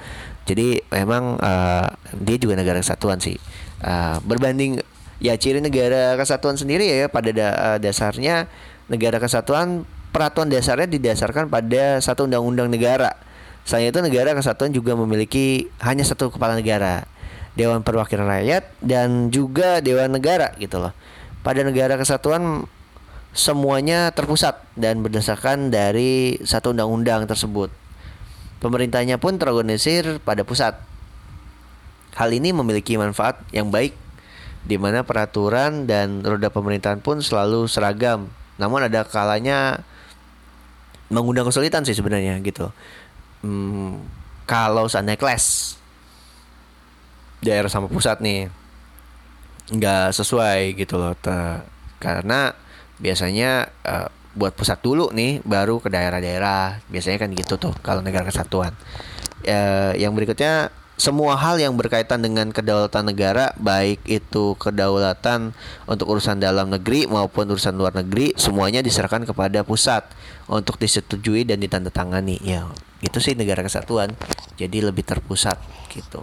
Jadi 0.44 0.80
memang 0.92 1.40
uh, 1.40 1.88
dia 2.14 2.36
juga 2.38 2.54
negara 2.54 2.78
kesatuan 2.78 3.18
sih. 3.18 3.36
Uh, 3.82 4.16
berbanding 4.24 4.80
ya 5.18 5.34
ciri 5.34 5.58
negara 5.58 6.14
kesatuan 6.20 6.54
sendiri 6.54 6.86
ya 6.86 7.10
pada 7.10 7.30
da 7.34 7.48
uh, 7.52 7.78
dasarnya 7.78 8.48
negara 8.88 9.18
kesatuan 9.18 9.84
peraturan 10.14 10.46
dasarnya 10.46 10.86
didasarkan 10.86 11.50
pada 11.50 11.98
satu 11.98 12.30
undang-undang 12.30 12.70
negara. 12.70 13.18
Selain 13.66 13.90
itu 13.90 13.98
negara 13.98 14.36
kesatuan 14.36 14.70
juga 14.70 14.92
memiliki 14.94 15.72
hanya 15.80 16.04
satu 16.04 16.28
kepala 16.28 16.54
negara, 16.54 17.08
Dewan 17.56 17.82
Perwakilan 17.82 18.28
Rakyat 18.28 18.76
dan 18.84 19.32
juga 19.32 19.80
Dewan 19.80 20.12
Negara 20.12 20.52
gitu 20.60 20.78
loh. 20.78 20.92
Pada 21.40 21.64
negara 21.64 21.96
kesatuan 21.96 22.68
semuanya 23.34 24.14
terpusat 24.14 24.62
dan 24.78 25.02
berdasarkan 25.02 25.74
dari 25.74 26.38
satu 26.46 26.70
undang-undang 26.70 27.26
tersebut. 27.26 27.72
Pemerintahnya 28.62 29.18
pun 29.18 29.36
terorganisir 29.36 30.22
pada 30.22 30.46
pusat. 30.46 30.78
Hal 32.14 32.30
ini 32.30 32.54
memiliki 32.54 32.94
manfaat 32.94 33.42
yang 33.50 33.70
baik 33.74 33.94
di 34.64 34.80
mana 34.80 35.04
peraturan 35.04 35.84
dan 35.84 36.24
roda 36.24 36.48
pemerintahan 36.48 37.02
pun 37.02 37.20
selalu 37.20 37.68
seragam. 37.68 38.30
Namun 38.56 38.86
ada 38.86 39.04
kalanya 39.04 39.82
mengundang 41.10 41.50
kesulitan 41.50 41.82
sih 41.84 41.92
sebenarnya 41.94 42.38
gitu. 42.40 42.70
Hmm, 43.44 44.00
kalau 44.48 44.88
seandainya 44.88 45.20
kelas 45.20 45.76
daerah 47.44 47.68
sama 47.68 47.92
pusat 47.92 48.24
nih 48.24 48.48
nggak 49.64 50.16
sesuai 50.16 50.76
gitu 50.80 50.96
loh, 50.96 51.12
karena 52.00 52.52
biasanya 53.00 53.68
uh, 53.84 54.08
buat 54.34 54.52
pusat 54.52 54.82
dulu 54.82 55.14
nih 55.14 55.40
baru 55.46 55.78
ke 55.78 55.88
daerah-daerah 55.88 56.82
biasanya 56.90 57.18
kan 57.22 57.30
gitu 57.32 57.54
tuh 57.54 57.74
kalau 57.80 58.02
negara 58.02 58.26
kesatuan 58.26 58.74
uh, 59.46 59.92
yang 59.94 60.10
berikutnya 60.10 60.74
semua 60.94 61.34
hal 61.34 61.58
yang 61.58 61.74
berkaitan 61.74 62.22
dengan 62.22 62.54
kedaulatan 62.54 63.10
negara 63.10 63.50
baik 63.58 64.06
itu 64.06 64.54
kedaulatan 64.62 65.50
untuk 65.90 66.06
urusan 66.06 66.38
dalam 66.38 66.70
negeri 66.70 67.10
maupun 67.10 67.50
urusan 67.50 67.74
luar 67.74 67.98
negeri 67.98 68.30
semuanya 68.38 68.78
diserahkan 68.78 69.26
kepada 69.26 69.66
pusat 69.66 70.06
untuk 70.46 70.78
disetujui 70.78 71.42
dan 71.42 71.58
ditandatangani. 71.58 72.38
Ya 72.46 72.70
gitu 73.02 73.18
sih 73.18 73.34
negara 73.34 73.66
kesatuan. 73.66 74.14
Jadi 74.54 74.86
lebih 74.86 75.02
terpusat 75.02 75.58
gitu. 75.90 76.22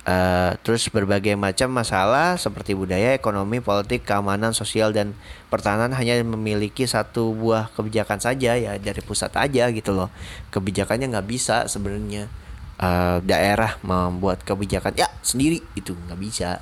Uh, 0.00 0.56
terus 0.64 0.88
berbagai 0.88 1.36
macam 1.36 1.68
masalah 1.76 2.40
seperti 2.40 2.72
budaya, 2.72 3.12
ekonomi, 3.12 3.60
politik, 3.60 4.08
keamanan, 4.08 4.56
sosial 4.56 4.96
dan 4.96 5.12
pertahanan 5.52 5.92
hanya 5.92 6.16
memiliki 6.24 6.88
satu 6.88 7.36
buah 7.36 7.68
kebijakan 7.76 8.16
saja 8.16 8.56
ya 8.56 8.80
dari 8.80 9.04
pusat 9.04 9.28
aja 9.36 9.68
gitu 9.68 9.92
loh. 9.92 10.08
Kebijakannya 10.48 11.12
nggak 11.12 11.28
bisa 11.28 11.68
sebenarnya 11.68 12.32
uh, 12.80 13.20
daerah 13.22 13.76
membuat 13.84 14.42
kebijakan 14.42 14.96
ya 14.96 15.06
sendiri 15.20 15.60
itu 15.76 15.92
nggak 15.94 16.20
bisa. 16.20 16.58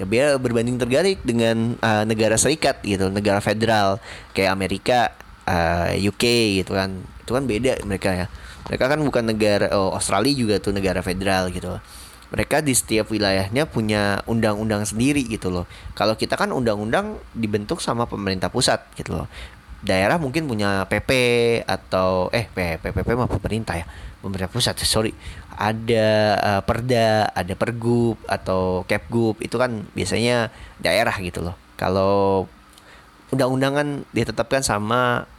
Ya 0.00 0.08
biar 0.08 0.40
berbanding 0.40 0.80
terbalik 0.80 1.22
dengan 1.22 1.78
uh, 1.78 2.02
negara 2.02 2.34
serikat 2.34 2.82
gitu, 2.82 3.12
negara 3.12 3.38
federal 3.38 4.02
kayak 4.34 4.50
Amerika, 4.50 5.14
uh, 5.46 5.94
UK 5.94 6.58
gitu 6.64 6.74
kan. 6.74 6.98
Itu 7.22 7.32
kan 7.38 7.46
beda 7.46 7.78
mereka 7.86 8.10
ya. 8.10 8.26
Mereka 8.66 8.84
kan 8.90 8.98
bukan 9.02 9.24
negara 9.30 9.70
oh, 9.74 9.94
Australia 9.94 10.34
juga 10.34 10.54
tuh 10.58 10.74
negara 10.74 11.02
federal 11.04 11.50
gitu 11.54 11.78
mereka 12.32 12.64
di 12.64 12.72
setiap 12.72 13.12
wilayahnya 13.12 13.68
punya 13.68 14.24
undang-undang 14.24 14.88
sendiri 14.88 15.20
gitu 15.28 15.52
loh. 15.52 15.68
Kalau 15.92 16.16
kita 16.16 16.40
kan 16.40 16.48
undang-undang 16.48 17.20
dibentuk 17.36 17.84
sama 17.84 18.08
pemerintah 18.08 18.48
pusat 18.48 18.80
gitu 18.96 19.12
loh. 19.20 19.28
Daerah 19.84 20.16
mungkin 20.16 20.48
punya 20.48 20.88
PP 20.88 21.12
atau 21.68 22.32
eh 22.32 22.48
PP 22.48 22.96
PP 22.96 23.08
mah 23.12 23.28
pemerintah 23.28 23.76
ya. 23.76 23.84
Pemerintah 24.24 24.48
pusat, 24.48 24.80
sorry. 24.80 25.12
Ada 25.62 26.08
uh, 26.42 26.62
Perda, 26.66 27.30
ada 27.30 27.54
Pergub 27.54 28.18
atau 28.26 28.82
Kepgub 28.90 29.38
itu 29.38 29.54
kan 29.54 29.86
biasanya 29.94 30.50
daerah 30.82 31.14
gitu 31.22 31.38
loh. 31.38 31.54
Kalau 31.78 32.50
undang-undangan 33.30 34.02
ditetapkan 34.10 34.66
sama 34.66 35.30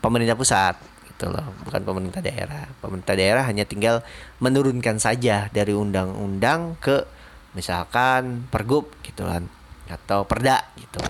pemerintah 0.00 0.40
pusat 0.40 0.74
gitu 1.12 1.28
loh 1.28 1.52
bukan 1.68 1.84
pemerintah 1.84 2.24
daerah. 2.24 2.64
Pemerintah 2.80 3.12
daerah 3.12 3.44
hanya 3.44 3.68
tinggal 3.68 4.00
menurunkan 4.40 4.96
saja 4.96 5.52
dari 5.52 5.76
undang-undang 5.76 6.80
ke 6.80 7.04
misalkan 7.52 8.48
pergub 8.48 8.88
gitu 9.04 9.28
kan 9.28 9.50
atau 9.88 10.24
perda 10.24 10.64
gitu. 10.80 11.04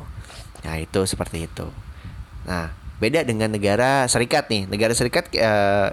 Nah 0.66 0.74
itu 0.82 1.00
seperti 1.06 1.46
itu. 1.46 1.66
Nah 2.48 2.74
beda 2.98 3.22
dengan 3.22 3.54
negara 3.54 4.10
serikat 4.10 4.50
nih. 4.50 4.66
Negara 4.66 4.96
serikat 4.96 5.30
eh, 5.30 5.88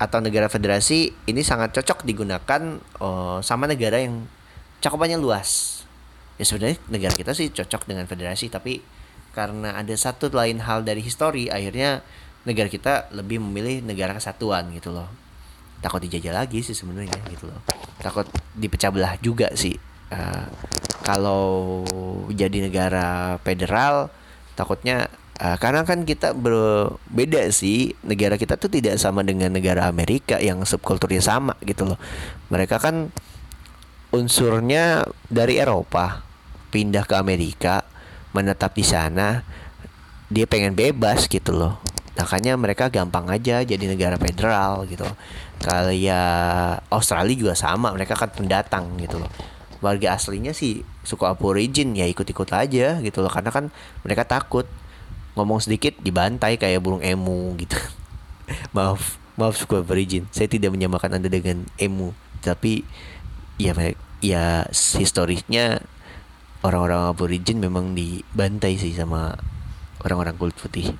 atau 0.00 0.18
negara 0.18 0.48
federasi 0.48 1.12
ini 1.28 1.42
sangat 1.44 1.76
cocok 1.76 2.04
digunakan 2.06 2.80
oh, 2.98 3.38
sama 3.44 3.68
negara 3.68 4.00
yang 4.00 4.24
cakupannya 4.82 5.16
luas. 5.20 5.82
Ya 6.40 6.44
sebenarnya 6.48 6.80
negara 6.90 7.14
kita 7.14 7.36
sih 7.36 7.52
cocok 7.52 7.86
dengan 7.86 8.08
federasi 8.08 8.50
tapi 8.50 8.82
karena 9.32 9.78
ada 9.78 9.94
satu 9.96 10.28
lain 10.28 10.60
hal 10.60 10.84
dari 10.84 11.00
histori 11.00 11.48
akhirnya 11.48 12.04
negara 12.44 12.68
kita 12.68 13.08
lebih 13.14 13.38
memilih 13.38 13.80
negara 13.86 14.12
kesatuan 14.16 14.68
gitu 14.74 14.90
loh. 14.90 15.08
Takut 15.82 16.02
dijajah 16.02 16.34
lagi 16.34 16.62
sih 16.62 16.74
sebenarnya 16.74 17.16
gitu 17.30 17.46
loh. 17.50 17.60
Takut 18.02 18.26
dipecah 18.58 18.90
belah 18.90 19.14
juga 19.22 19.50
sih. 19.54 19.74
Uh, 20.12 20.46
kalau 21.02 21.82
jadi 22.30 22.68
negara 22.68 23.40
federal 23.42 24.12
takutnya 24.54 25.08
uh, 25.42 25.56
karena 25.58 25.82
kan 25.82 26.06
kita 26.06 26.32
berbeda 26.38 27.50
sih 27.50 27.98
negara 28.06 28.38
kita 28.38 28.54
tuh 28.54 28.70
tidak 28.70 28.94
sama 29.02 29.26
dengan 29.26 29.50
negara 29.50 29.90
Amerika 29.90 30.38
yang 30.38 30.62
subkulturnya 30.62 31.18
sama 31.18 31.58
gitu 31.66 31.82
loh. 31.90 31.98
Mereka 32.54 32.78
kan 32.78 33.10
unsurnya 34.14 35.02
dari 35.26 35.58
Eropa 35.58 36.22
pindah 36.70 37.02
ke 37.04 37.18
Amerika 37.18 37.82
menetap 38.32 38.72
di 38.72 38.86
sana 38.86 39.42
dia 40.32 40.48
pengen 40.48 40.72
bebas 40.72 41.28
gitu 41.28 41.52
loh. 41.52 41.82
Makanya 42.16 42.56
mereka 42.56 42.88
gampang 42.88 43.28
aja 43.28 43.60
jadi 43.64 43.84
negara 43.84 44.16
federal 44.16 44.88
gitu. 44.88 45.04
Kayak 45.60 46.86
Australia 46.88 47.36
juga 47.36 47.54
sama 47.56 47.92
mereka 47.92 48.16
kan 48.16 48.32
pendatang 48.32 48.96
gitu 49.00 49.20
loh. 49.20 49.28
Warga 49.82 50.14
aslinya 50.14 50.54
sih 50.54 50.86
suku 51.02 51.26
aborigin 51.26 51.92
ya 51.98 52.06
ikut-ikut 52.08 52.48
aja 52.52 53.00
gitu 53.00 53.18
loh. 53.20 53.32
Karena 53.32 53.50
kan 53.52 53.68
mereka 54.04 54.24
takut 54.24 54.64
ngomong 55.32 55.60
sedikit 55.64 55.96
dibantai 56.00 56.60
kayak 56.60 56.82
burung 56.82 57.04
emu 57.04 57.56
gitu. 57.56 57.78
Maaf 58.76 59.22
maaf 59.36 59.56
suku 59.56 59.80
aborigin. 59.80 60.28
Saya 60.28 60.48
tidak 60.48 60.76
menyamakan 60.76 61.16
anda 61.16 61.28
dengan 61.32 61.64
emu. 61.80 62.12
Tapi 62.44 62.84
ya 63.56 63.72
ya 64.20 64.66
historisnya 64.70 65.82
orang-orang 66.62 67.10
aborigin 67.10 67.58
memang 67.58 67.96
dibantai 67.96 68.76
sih 68.76 68.92
sama 68.92 69.36
orang-orang 70.04 70.36
kulit 70.36 70.56
putih. 70.58 70.94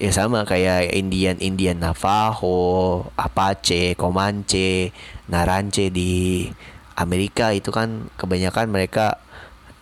Ya 0.00 0.10
sama 0.16 0.48
kayak 0.48 0.96
Indian 0.96 1.36
Indian 1.44 1.76
Navajo, 1.76 3.04
Apache, 3.20 3.92
Comanche, 4.00 4.96
Narance 5.28 5.92
di 5.92 6.48
Amerika 6.96 7.52
itu 7.52 7.68
kan 7.68 8.08
kebanyakan 8.16 8.72
mereka 8.72 9.20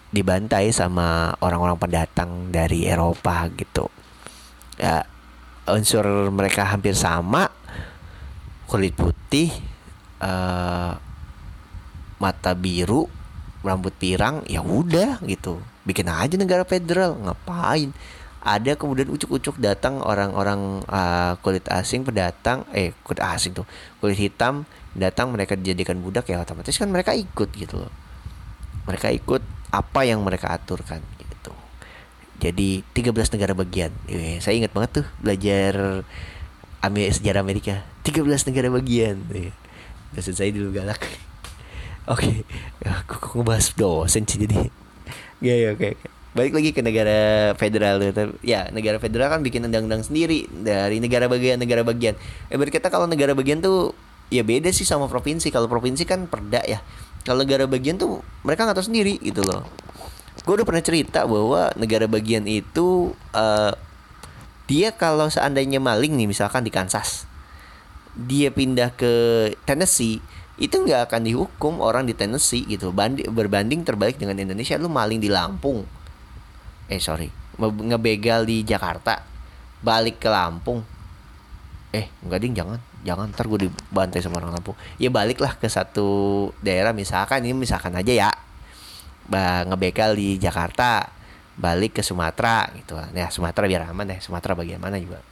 dibantai 0.08 0.72
sama 0.72 1.36
orang-orang 1.44 1.76
pendatang 1.76 2.48
dari 2.48 2.88
Eropa 2.88 3.48
gitu. 3.52 3.92
Ya 4.80 5.04
unsur 5.68 6.32
mereka 6.32 6.64
hampir 6.64 6.96
sama 6.96 7.52
kulit 8.68 8.96
putih, 8.96 9.52
uh, 10.20 10.96
mata 12.20 12.52
biru, 12.52 13.08
rambut 13.64 13.92
pirang, 13.96 14.44
ya 14.48 14.60
udah 14.60 15.20
gitu. 15.24 15.60
Bikin 15.84 16.08
aja 16.08 16.36
negara 16.36 16.64
federal, 16.68 17.16
ngapain? 17.16 17.92
ada 18.48 18.78
kemudian 18.78 19.10
ucuk-ucuk 19.10 19.58
datang 19.58 19.98
orang-orang 19.98 20.80
uh, 20.86 21.34
kulit 21.42 21.66
asing 21.68 22.06
pendatang 22.06 22.62
eh 22.70 22.94
kulit 23.02 23.18
asing 23.18 23.50
tuh 23.50 23.66
kulit 23.98 24.16
hitam 24.16 24.62
datang 24.94 25.34
mereka 25.34 25.58
dijadikan 25.58 25.98
budak 25.98 26.30
ya 26.30 26.40
otomatis 26.40 26.78
kan 26.78 26.86
mereka 26.86 27.12
ikut 27.18 27.50
gitu 27.52 27.82
loh 27.82 27.92
mereka 28.86 29.10
ikut 29.10 29.42
apa 29.68 30.00
yang 30.04 30.24
mereka 30.24 30.52
aturkan 30.52 31.04
gitu. 31.20 31.52
Jadi 32.38 32.86
13 32.94 33.34
negara 33.34 33.52
bagian. 33.52 33.92
Eh, 34.08 34.38
saya 34.40 34.56
ingat 34.56 34.72
banget 34.72 35.02
tuh 35.02 35.06
belajar 35.20 36.04
Amerika, 36.80 37.12
sejarah 37.18 37.40
Amerika. 37.42 37.74
13 38.06 38.48
negara 38.48 38.68
bagian. 38.72 39.16
Eh, 39.34 39.52
dosen 40.14 40.34
saya 40.34 40.50
dulu 40.54 40.72
galak. 40.72 41.02
Oke 42.12 42.44
okay. 42.80 42.96
aku 43.04 43.44
ngebahas 43.44 43.68
dosen 43.76 44.24
sih 44.24 44.40
jadi. 44.40 44.72
Ya 45.44 45.54
ya 45.54 45.70
oke 45.76 45.94
balik 46.38 46.54
lagi 46.54 46.70
ke 46.70 46.86
negara 46.86 47.50
federal 47.58 47.98
ya 48.46 48.70
negara 48.70 49.02
federal 49.02 49.26
kan 49.32 49.40
bikin 49.42 49.64
undang-undang 49.64 50.06
sendiri 50.06 50.46
dari 50.46 51.02
negara 51.02 51.26
bagian 51.26 51.58
negara 51.58 51.82
bagian. 51.82 52.14
Eh 52.46 52.54
berkata 52.54 52.92
kalau 52.92 53.10
negara 53.10 53.34
bagian 53.34 53.58
tuh 53.58 53.96
ya 54.30 54.44
beda 54.44 54.70
sih 54.70 54.86
sama 54.86 55.10
provinsi. 55.10 55.50
Kalau 55.50 55.66
provinsi 55.66 56.06
kan 56.06 56.30
perda 56.30 56.62
ya 56.62 56.78
kalau 57.28 57.44
negara 57.44 57.68
bagian 57.68 58.00
tuh 58.00 58.24
mereka 58.40 58.64
nggak 58.64 58.80
tahu 58.80 58.88
sendiri 58.88 59.20
gitu 59.20 59.44
loh. 59.44 59.68
Gue 60.48 60.56
udah 60.56 60.64
pernah 60.64 60.80
cerita 60.80 61.28
bahwa 61.28 61.68
negara 61.76 62.08
bagian 62.08 62.48
itu 62.48 63.12
uh, 63.36 63.72
dia 64.64 64.96
kalau 64.96 65.28
seandainya 65.28 65.76
maling 65.76 66.16
nih 66.16 66.24
misalkan 66.24 66.64
di 66.64 66.72
Kansas 66.72 67.28
dia 68.16 68.48
pindah 68.48 68.96
ke 68.96 69.12
Tennessee 69.68 70.24
itu 70.58 70.74
nggak 70.74 71.12
akan 71.12 71.22
dihukum 71.22 71.78
orang 71.78 72.08
di 72.08 72.16
Tennessee 72.16 72.66
gitu. 72.66 72.90
Bandi, 72.90 73.28
berbanding 73.28 73.86
terbalik 73.86 74.18
dengan 74.18 74.40
Indonesia 74.40 74.74
lu 74.80 74.90
maling 74.90 75.22
di 75.22 75.30
Lampung. 75.30 75.84
Eh 76.88 76.98
sorry 76.98 77.30
ngebegal 77.58 78.46
di 78.46 78.62
Jakarta 78.62 79.22
balik 79.84 80.18
ke 80.18 80.26
Lampung. 80.32 80.82
Eh 81.94 82.10
enggak 82.24 82.40
ding 82.42 82.54
jangan 82.56 82.80
jangan 83.08 83.32
ntar 83.32 83.48
gue 83.48 83.68
dibantai 83.68 84.20
sama 84.20 84.44
orang 84.44 84.52
Lampung. 84.60 84.76
Ya 85.00 85.08
baliklah 85.08 85.56
ke 85.56 85.64
satu 85.72 86.50
daerah 86.60 86.92
misalkan 86.92 87.40
ini 87.48 87.56
misalkan 87.56 87.96
aja 87.96 88.12
ya. 88.12 88.30
Bah, 89.28 89.64
ngebegal 89.64 90.16
di 90.16 90.36
Jakarta 90.36 91.08
balik 91.56 91.98
ke 91.98 92.02
Sumatera 92.04 92.68
gitu. 92.76 92.94
Ya 93.16 93.32
Sumatera 93.32 93.64
biar 93.64 93.82
aman 93.88 94.04
deh 94.04 94.20
Sumatera 94.20 94.52
bagaimana 94.52 95.00
juga. 95.00 95.24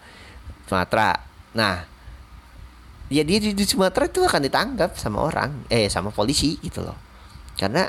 Sumatera. 0.67 1.21
Nah 1.55 1.87
ya 3.07 3.23
dia 3.23 3.39
di, 3.39 3.55
di 3.55 3.65
Sumatera 3.69 4.11
itu 4.11 4.25
akan 4.27 4.41
ditangkap 4.43 4.99
sama 4.99 5.23
orang 5.23 5.63
eh 5.71 5.87
sama 5.87 6.11
polisi 6.11 6.59
gitu 6.59 6.83
loh. 6.83 6.99
Karena 7.55 7.87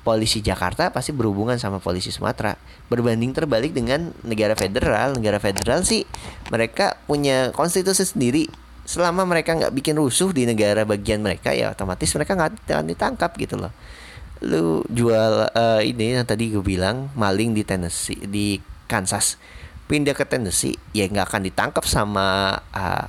polisi 0.00 0.40
Jakarta 0.40 0.88
pasti 0.94 1.12
berhubungan 1.12 1.58
sama 1.60 1.82
polisi 1.82 2.08
Sumatera. 2.14 2.56
Berbanding 2.88 3.36
terbalik 3.36 3.76
dengan 3.76 4.14
negara 4.24 4.56
federal, 4.56 5.18
negara 5.18 5.42
federal 5.42 5.84
sih 5.84 6.06
mereka 6.48 6.96
punya 7.04 7.52
konstitusi 7.52 8.06
sendiri. 8.06 8.46
Selama 8.90 9.22
mereka 9.22 9.54
nggak 9.54 9.70
bikin 9.70 9.94
rusuh 9.94 10.34
di 10.34 10.42
negara 10.50 10.82
bagian 10.82 11.22
mereka 11.22 11.54
ya 11.54 11.70
otomatis 11.70 12.10
mereka 12.10 12.34
nggak 12.34 12.66
akan 12.66 12.90
ditangkap 12.90 13.30
gitu 13.38 13.54
loh. 13.54 13.70
Lu 14.42 14.82
jual 14.90 15.46
uh, 15.46 15.78
ini 15.78 16.18
yang 16.18 16.26
tadi 16.26 16.50
gue 16.50 16.58
bilang 16.58 17.06
maling 17.14 17.54
di 17.54 17.62
Tennessee 17.62 18.18
di 18.26 18.58
Kansas. 18.90 19.38
Pindah 19.86 20.10
ke 20.10 20.26
Tennessee 20.26 20.74
ya 20.90 21.06
nggak 21.06 21.22
akan 21.22 21.42
ditangkap 21.46 21.86
sama 21.86 22.58
uh, 22.74 23.06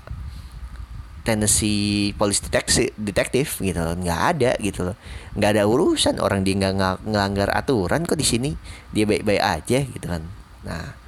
Tennessee 1.25 2.13
Police 2.13 2.45
Detective, 2.45 2.93
detektif 3.01 3.57
gitu 3.57 3.81
loh. 3.81 3.97
Nggak 3.97 4.21
ada 4.37 4.51
gitu 4.61 4.85
loh. 4.85 4.97
Nggak 5.33 5.49
ada 5.57 5.63
urusan 5.65 6.21
orang 6.21 6.45
dia 6.45 6.61
nggak 6.61 7.09
ngelanggar 7.09 7.49
aturan 7.57 8.05
kok 8.05 8.21
di 8.21 8.25
sini. 8.29 8.51
Dia 8.93 9.09
baik-baik 9.09 9.41
aja 9.41 9.79
gitu 9.81 10.05
kan. 10.05 10.21
Nah 10.61 11.00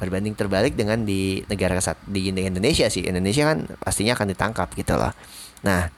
berbanding 0.00 0.34
terbalik 0.34 0.74
dengan 0.74 1.04
di 1.04 1.44
negara 1.46 1.78
kesat 1.78 2.00
di 2.08 2.32
Indonesia 2.32 2.88
sih 2.88 3.06
Indonesia 3.06 3.48
kan 3.48 3.68
pastinya 3.80 4.16
akan 4.16 4.32
ditangkap 4.32 4.68
gitu 4.74 4.96
loh 4.96 5.12
nah 5.62 5.92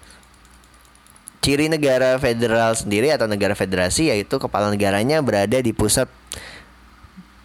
ciri 1.44 1.68
negara 1.68 2.16
federal 2.16 2.72
sendiri 2.72 3.12
atau 3.12 3.28
negara 3.28 3.52
federasi 3.52 4.08
yaitu 4.08 4.40
kepala 4.40 4.72
negaranya 4.72 5.20
berada 5.20 5.60
di 5.60 5.76
pusat 5.76 6.08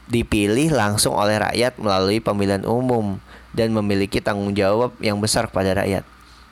dipilih 0.10 0.74
langsung 0.74 1.14
oleh 1.14 1.38
rakyat 1.38 1.78
melalui 1.78 2.18
pemilihan 2.24 2.66
umum 2.66 3.22
dan 3.54 3.76
memiliki 3.76 4.18
tanggung 4.24 4.58
jawab 4.58 4.98
yang 5.04 5.22
besar 5.22 5.52
kepada 5.52 5.86
rakyat. 5.86 6.02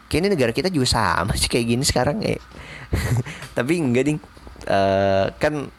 Kayaknya 0.08 0.30
negara 0.38 0.52
kita 0.54 0.70
juga 0.70 0.88
sama 0.88 1.34
sih 1.36 1.50
kayak 1.50 1.66
gini 1.68 1.84
sekarang 1.84 2.22
ya. 2.22 2.38
Tapi 3.58 3.74
enggak 3.82 4.06
ding. 4.08 4.20
Uh, 4.68 5.32
kan 5.40 5.72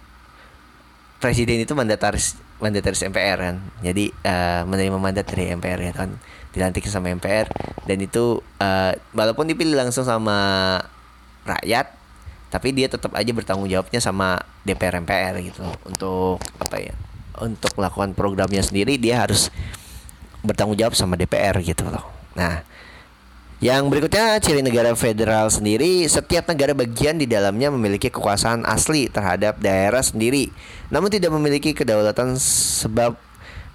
presiden 1.21 1.61
itu 1.61 1.77
mandataris 1.77 2.41
mandataris 2.59 3.07
MPR 3.07 3.39
kan. 3.39 3.57
Jadi 3.83 4.11
uh, 4.27 4.63
menerima 4.67 4.99
mandat 4.99 5.27
dari 5.27 5.51
MPR 5.55 5.81
ya 5.81 5.95
kan. 5.95 6.11
Dilantik 6.55 6.87
sama 6.91 7.13
MPR 7.13 7.47
dan 7.87 7.99
itu 8.03 8.41
uh, 8.59 8.93
walaupun 9.15 9.47
dipilih 9.47 9.79
langsung 9.79 10.03
sama 10.03 10.81
rakyat 11.45 11.95
tapi 12.49 12.73
dia 12.73 12.89
tetap 12.89 13.13
aja 13.13 13.29
bertanggung 13.37 13.69
jawabnya 13.69 14.01
sama 14.01 14.41
DPR 14.65 15.05
MPR 15.05 15.45
gitu 15.45 15.61
untuk 15.85 16.41
apa 16.57 16.77
ya 16.81 16.97
untuk 17.45 17.77
melakukan 17.77 18.17
programnya 18.17 18.65
sendiri 18.65 18.97
dia 18.97 19.21
harus 19.21 19.53
bertanggung 20.41 20.79
jawab 20.81 20.97
sama 20.97 21.15
DPR 21.21 21.61
gitu 21.61 21.85
loh. 21.87 22.03
Nah, 22.39 22.63
yang 23.59 23.91
berikutnya 23.91 24.39
ciri 24.39 24.63
negara 24.63 24.95
federal 24.95 25.51
sendiri 25.51 26.07
setiap 26.07 26.47
negara 26.47 26.79
bagian 26.79 27.19
di 27.19 27.27
dalamnya 27.27 27.75
memiliki 27.75 28.07
kekuasaan 28.07 28.63
asli 28.63 29.11
terhadap 29.11 29.59
daerah 29.59 29.99
sendiri 29.99 30.55
namun 30.95 31.11
tidak 31.11 31.35
memiliki 31.35 31.75
kedaulatan 31.75 32.39
sebab 32.39 33.19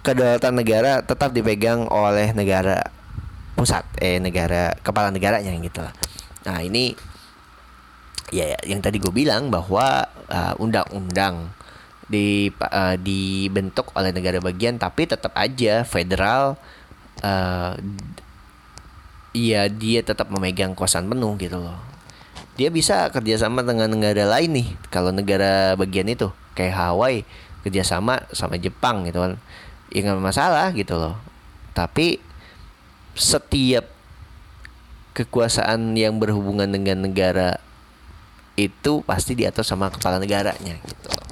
kedaulatan 0.04 0.56
negara 0.56 1.04
tetap 1.04 1.32
dipegang 1.32 1.88
oleh 1.88 2.36
negara 2.36 2.84
pusat 3.56 3.88
eh 4.04 4.20
negara 4.20 4.76
kepala 4.84 5.14
negaranya 5.14 5.54
gitu 5.56 5.80
lah. 5.80 5.94
Nah, 6.44 6.60
ini 6.60 6.92
ya 8.34 8.58
yang 8.68 8.84
tadi 8.84 9.00
gue 9.00 9.14
bilang 9.14 9.48
bahwa 9.48 10.04
uh, 10.28 10.54
undang-undang 10.60 11.48
uh, 11.48 11.62
di 12.12 12.52
uh, 12.52 13.00
dibentuk 13.00 13.96
oleh 13.96 14.12
negara 14.12 14.44
bagian 14.44 14.76
tapi 14.76 15.08
tetap 15.08 15.32
aja 15.40 15.88
federal 15.88 16.60
uh, 17.24 17.80
iya 19.34 19.68
dia 19.68 20.00
tetap 20.06 20.30
memegang 20.30 20.78
kuasaan 20.78 21.10
penuh 21.10 21.36
gitu 21.42 21.60
loh 21.60 21.78
dia 22.54 22.70
bisa 22.70 23.10
kerjasama 23.10 23.66
dengan 23.66 23.90
negara 23.90 24.30
lain 24.30 24.50
nih 24.54 24.68
kalau 24.94 25.10
negara 25.10 25.74
bagian 25.74 26.06
itu 26.08 26.30
kayak 26.54 26.78
Hawaii 26.78 27.26
kerjasama 27.66 28.24
sama 28.30 28.62
Jepang 28.62 29.10
gitu 29.10 29.20
kan 29.26 29.42
ya 29.90 30.00
nggak 30.06 30.22
masalah 30.22 30.70
gitu 30.78 30.96
loh 30.96 31.18
tapi 31.74 32.22
setiap 33.18 33.90
kekuasaan 35.18 35.94
yang 35.98 36.18
berhubungan 36.22 36.70
dengan 36.70 37.06
negara 37.10 37.58
itu 38.54 39.02
pasti 39.06 39.34
diatur 39.34 39.66
sama 39.66 39.90
kepala 39.90 40.22
negaranya 40.22 40.78
gitu 40.82 41.10
loh 41.10 41.24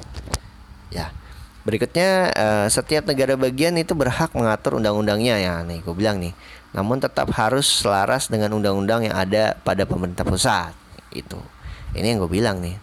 Ya. 0.92 1.16
Berikutnya 1.64 2.36
uh, 2.36 2.68
setiap 2.68 3.08
negara 3.08 3.40
bagian 3.40 3.74
itu 3.80 3.96
berhak 3.96 4.36
mengatur 4.36 4.78
undang-undangnya 4.78 5.40
ya 5.40 5.54
nih 5.64 5.80
gue 5.82 5.96
bilang 5.96 6.20
nih. 6.20 6.36
Namun 6.72 7.04
tetap 7.04 7.28
harus 7.36 7.68
selaras 7.68 8.32
dengan 8.32 8.56
undang-undang 8.56 9.04
yang 9.04 9.16
ada 9.16 9.60
pada 9.64 9.84
pemerintah 9.84 10.24
pusat. 10.24 10.72
Itu. 11.12 11.40
Ini 11.92 12.16
yang 12.16 12.24
gue 12.24 12.32
bilang 12.32 12.64
nih. 12.64 12.80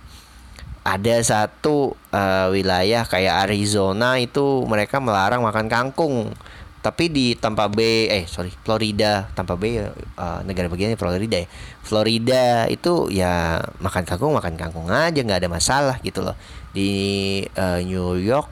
Ada 0.85 1.20
satu 1.20 1.96
uh, 2.12 2.48
wilayah 2.53 3.05
kayak 3.05 3.48
Arizona 3.48 4.16
itu 4.20 4.64
mereka 4.68 5.01
melarang 5.01 5.44
makan 5.44 5.66
kangkung. 5.68 6.33
tapi 6.79 7.11
di 7.11 7.35
Tampa 7.35 7.66
Bay 7.66 8.07
eh 8.07 8.24
sorry 8.31 8.55
Florida 8.62 9.27
Tampa 9.35 9.59
Bay 9.59 9.83
uh, 9.83 10.40
negara 10.46 10.70
bagiannya 10.70 10.94
Florida 10.94 11.42
ya 11.42 11.51
Florida 11.83 12.70
itu 12.70 13.11
ya 13.11 13.59
makan 13.83 14.07
kangkung 14.07 14.31
makan 14.38 14.55
kangkung 14.55 14.87
aja 14.87 15.18
nggak 15.18 15.42
ada 15.42 15.51
masalah 15.51 15.98
gitu 16.07 16.22
loh 16.22 16.38
di 16.70 17.42
uh, 17.59 17.83
New 17.83 18.22
York 18.22 18.46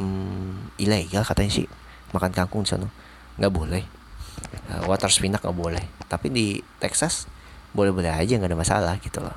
hmm, 0.00 0.80
ilegal 0.80 1.28
katanya 1.28 1.52
sih 1.52 1.68
makan 2.16 2.32
kangkung 2.32 2.64
sana 2.64 2.88
nggak 3.36 3.52
boleh 3.52 3.84
uh, 4.72 4.82
water 4.88 5.08
spinach 5.08 5.42
nggak 5.42 5.56
boleh 5.56 5.84
tapi 6.08 6.28
di 6.28 6.46
Texas 6.78 7.26
boleh-boleh 7.72 8.12
aja 8.12 8.36
nggak 8.36 8.50
ada 8.52 8.58
masalah 8.58 8.94
gitu 9.00 9.20
loh 9.22 9.36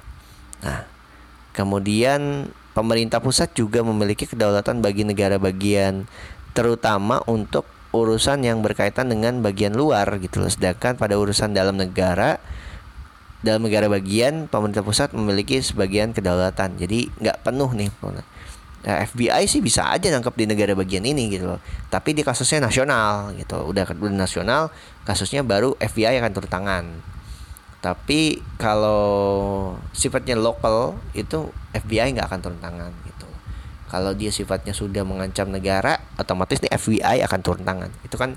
nah 0.64 0.84
kemudian 1.56 2.52
pemerintah 2.76 3.24
pusat 3.24 3.56
juga 3.56 3.80
memiliki 3.82 4.28
kedaulatan 4.28 4.84
bagi 4.84 5.08
negara 5.08 5.40
bagian 5.40 6.06
terutama 6.56 7.24
untuk 7.28 7.68
urusan 7.96 8.44
yang 8.44 8.60
berkaitan 8.60 9.08
dengan 9.08 9.40
bagian 9.40 9.72
luar 9.72 10.20
gitu 10.20 10.44
loh. 10.44 10.52
Sedangkan 10.52 11.00
pada 11.00 11.16
urusan 11.16 11.56
dalam 11.56 11.80
negara 11.80 12.44
dalam 13.40 13.62
negara 13.64 13.86
bagian 13.88 14.52
pemerintah 14.52 14.82
pusat 14.82 15.16
memiliki 15.16 15.64
sebagian 15.64 16.12
kedaulatan. 16.12 16.76
Jadi 16.76 17.08
nggak 17.24 17.48
penuh 17.48 17.72
nih. 17.72 17.90
Nah, 18.86 19.02
FBI 19.02 19.50
sih 19.50 19.66
bisa 19.66 19.90
aja 19.90 20.14
nangkep 20.14 20.38
di 20.38 20.46
negara 20.46 20.78
bagian 20.78 21.02
ini 21.02 21.34
gitu 21.34 21.50
loh. 21.50 21.60
Tapi 21.90 22.14
di 22.14 22.22
kasusnya 22.22 22.62
nasional 22.62 23.34
gitu. 23.34 23.66
Udah 23.66 23.90
udah 23.90 24.14
nasional, 24.14 24.70
kasusnya 25.04 25.42
baru 25.42 25.74
FBI 25.82 26.22
akan 26.22 26.32
turun 26.38 26.52
tangan. 26.52 26.86
Tapi 27.82 28.42
kalau 28.62 29.74
sifatnya 29.94 30.38
lokal 30.38 31.02
itu 31.18 31.50
FBI 31.74 32.14
nggak 32.14 32.30
akan 32.30 32.40
turun 32.42 32.62
tangan 32.62 32.94
kalau 33.96 34.12
dia 34.12 34.34
sifatnya 34.34 34.74
sudah 34.74 35.06
mengancam 35.06 35.48
negara 35.48 36.02
otomatis 36.18 36.60
nih 36.60 36.74
FBI 36.76 37.24
akan 37.24 37.40
turun 37.40 37.64
tangan 37.64 37.88
itu 38.04 38.20
kan 38.20 38.36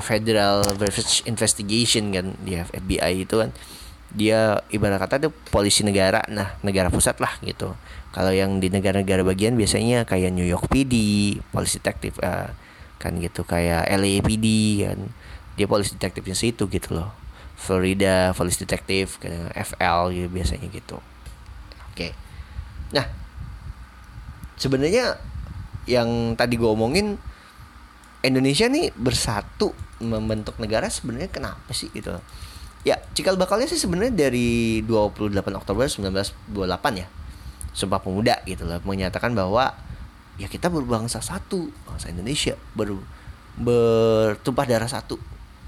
Federal 0.00 0.64
Investigation 1.28 2.08
kan 2.08 2.32
dia 2.40 2.64
FBI 2.70 3.28
itu 3.28 3.36
kan 3.36 3.50
dia 4.08 4.64
ibarat 4.72 5.04
kata 5.04 5.20
itu 5.20 5.30
polisi 5.52 5.84
negara 5.84 6.24
nah 6.32 6.56
negara 6.64 6.88
pusat 6.88 7.20
lah 7.20 7.36
gitu 7.44 7.76
kalau 8.10 8.32
yang 8.32 8.58
di 8.58 8.72
negara-negara 8.72 9.20
bagian 9.20 9.54
biasanya 9.54 10.08
kayak 10.08 10.32
New 10.32 10.46
York 10.46 10.66
PD 10.72 10.94
polisi 11.52 11.78
detektif 11.78 12.16
uh, 12.24 12.50
kan 12.98 13.12
gitu 13.20 13.44
kayak 13.44 13.86
LAPD 13.88 14.46
kan. 14.88 14.98
Dia 15.58 15.66
polisi 15.66 15.98
detektifnya 15.98 16.36
situ 16.38 16.70
gitu 16.70 16.96
loh. 16.96 17.10
Florida 17.58 18.32
polisi 18.32 18.62
detektif 18.62 19.18
FL 19.52 20.14
gitu 20.14 20.28
biasanya 20.30 20.66
gitu. 20.70 21.02
Oke. 21.92 22.14
Nah 22.94 23.06
sebenarnya 24.58 25.18
yang 25.88 26.34
tadi 26.34 26.60
gue 26.60 26.68
omongin 26.68 27.16
Indonesia 28.20 28.66
nih 28.66 28.90
bersatu 28.92 29.72
membentuk 30.02 30.58
negara 30.58 30.90
sebenarnya 30.90 31.30
kenapa 31.30 31.70
sih 31.70 31.90
gitu 31.94 32.18
ya 32.86 32.98
cikal 33.14 33.34
bakalnya 33.34 33.66
sih 33.66 33.80
sebenarnya 33.80 34.14
dari 34.14 34.80
28 34.86 35.34
Oktober 35.58 35.86
1928 35.86 37.02
ya 37.02 37.06
Sumpah 37.78 38.02
Pemuda 38.02 38.42
gitu 38.42 38.66
loh 38.66 38.82
menyatakan 38.82 39.38
bahwa 39.38 39.70
ya 40.34 40.50
kita 40.50 40.66
berbangsa 40.66 41.22
satu 41.22 41.70
bangsa 41.86 42.10
Indonesia 42.10 42.58
baru 42.74 42.98
bertumpah 43.54 44.66
darah 44.66 44.90
satu 44.90 45.14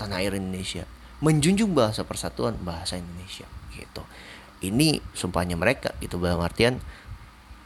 tanah 0.02 0.18
air 0.18 0.34
Indonesia 0.34 0.82
menjunjung 1.22 1.70
bahasa 1.70 2.02
persatuan 2.02 2.58
bahasa 2.66 2.98
Indonesia 2.98 3.46
gitu 3.70 4.02
ini 4.66 4.98
sumpahnya 5.14 5.54
mereka 5.54 5.94
gitu 6.02 6.18
dalam 6.18 6.42
artian 6.42 6.82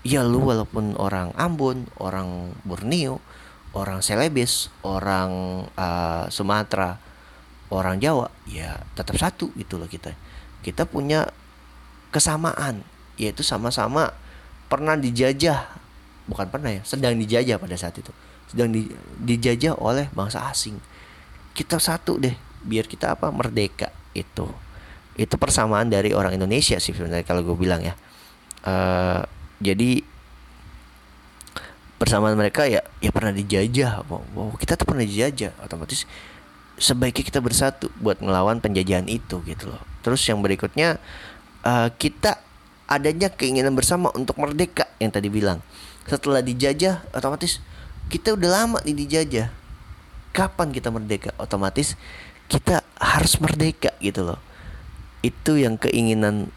ya 0.05 0.21
lu 0.21 0.45
walaupun 0.45 0.95
orang 1.01 1.33
Ambon, 1.35 1.89
orang 1.97 2.53
Borneo, 2.63 3.25
orang 3.73 4.05
Celebes, 4.05 4.69
orang 4.85 5.65
uh, 5.75 6.29
Sumatera, 6.29 7.01
orang 7.73 7.99
Jawa, 7.99 8.29
ya 8.47 8.85
tetap 8.93 9.17
satu 9.17 9.51
gitu 9.57 9.81
loh 9.81 9.89
kita. 9.89 10.13
Kita 10.61 10.85
punya 10.85 11.33
kesamaan, 12.13 12.85
yaitu 13.17 13.41
sama-sama 13.41 14.13
pernah 14.75 14.99
dijajah, 14.99 15.71
bukan 16.27 16.51
pernah 16.51 16.75
ya, 16.75 16.83
sedang 16.83 17.15
dijajah 17.15 17.63
pada 17.63 17.79
saat 17.79 17.95
itu, 17.95 18.11
sedang 18.51 18.75
di, 18.75 18.91
dijajah 19.23 19.79
oleh 19.79 20.11
bangsa 20.11 20.51
asing. 20.51 20.75
Kita 21.55 21.79
satu 21.79 22.19
deh, 22.19 22.35
biar 22.67 22.91
kita 22.91 23.15
apa 23.15 23.31
merdeka 23.31 23.95
itu. 24.19 24.51
Itu 25.15 25.39
persamaan 25.39 25.87
dari 25.87 26.11
orang 26.11 26.35
Indonesia 26.35 26.83
sih 26.83 26.91
sebenarnya 26.91 27.23
kalau 27.23 27.47
gue 27.47 27.55
bilang 27.55 27.79
ya. 27.87 27.95
Uh, 28.67 29.23
jadi 29.63 30.03
persamaan 32.05 32.35
mereka 32.35 32.67
ya 32.69 32.83
ya 32.99 33.09
pernah 33.15 33.33
dijajah 33.33 34.05
wow, 34.11 34.53
kita 34.61 34.75
tuh 34.75 34.85
pernah 34.85 35.07
dijajah 35.07 35.57
otomatis 35.63 36.05
sebaiknya 36.77 37.25
kita 37.25 37.41
bersatu 37.41 37.87
buat 38.03 38.19
melawan 38.19 38.59
penjajahan 38.59 39.07
itu 39.07 39.41
gitu 39.47 39.71
loh 39.71 39.81
terus 40.03 40.21
yang 40.27 40.43
berikutnya 40.43 40.99
uh, 41.65 41.89
kita 41.95 42.43
adanya 42.91 43.33
keinginan 43.33 43.73
bersama 43.73 44.13
untuk 44.13 44.37
merdeka 44.41 44.89
yang 45.01 45.11
tadi 45.11 45.33
bilang 45.33 45.65
setelah 46.05 46.45
dijajah 46.45 47.01
otomatis 47.17 47.61
kita 48.13 48.37
udah 48.37 48.51
lama 48.65 48.79
nih 48.85 48.93
dijajah 48.93 49.49
kapan 50.37 50.69
kita 50.75 50.93
merdeka 50.93 51.31
otomatis 51.41 51.97
kita 52.49 52.85
harus 53.01 53.41
merdeka 53.41 53.97
gitu 54.05 54.29
loh 54.29 54.41
itu 55.25 55.57
yang 55.57 55.81
keinginan 55.81 56.53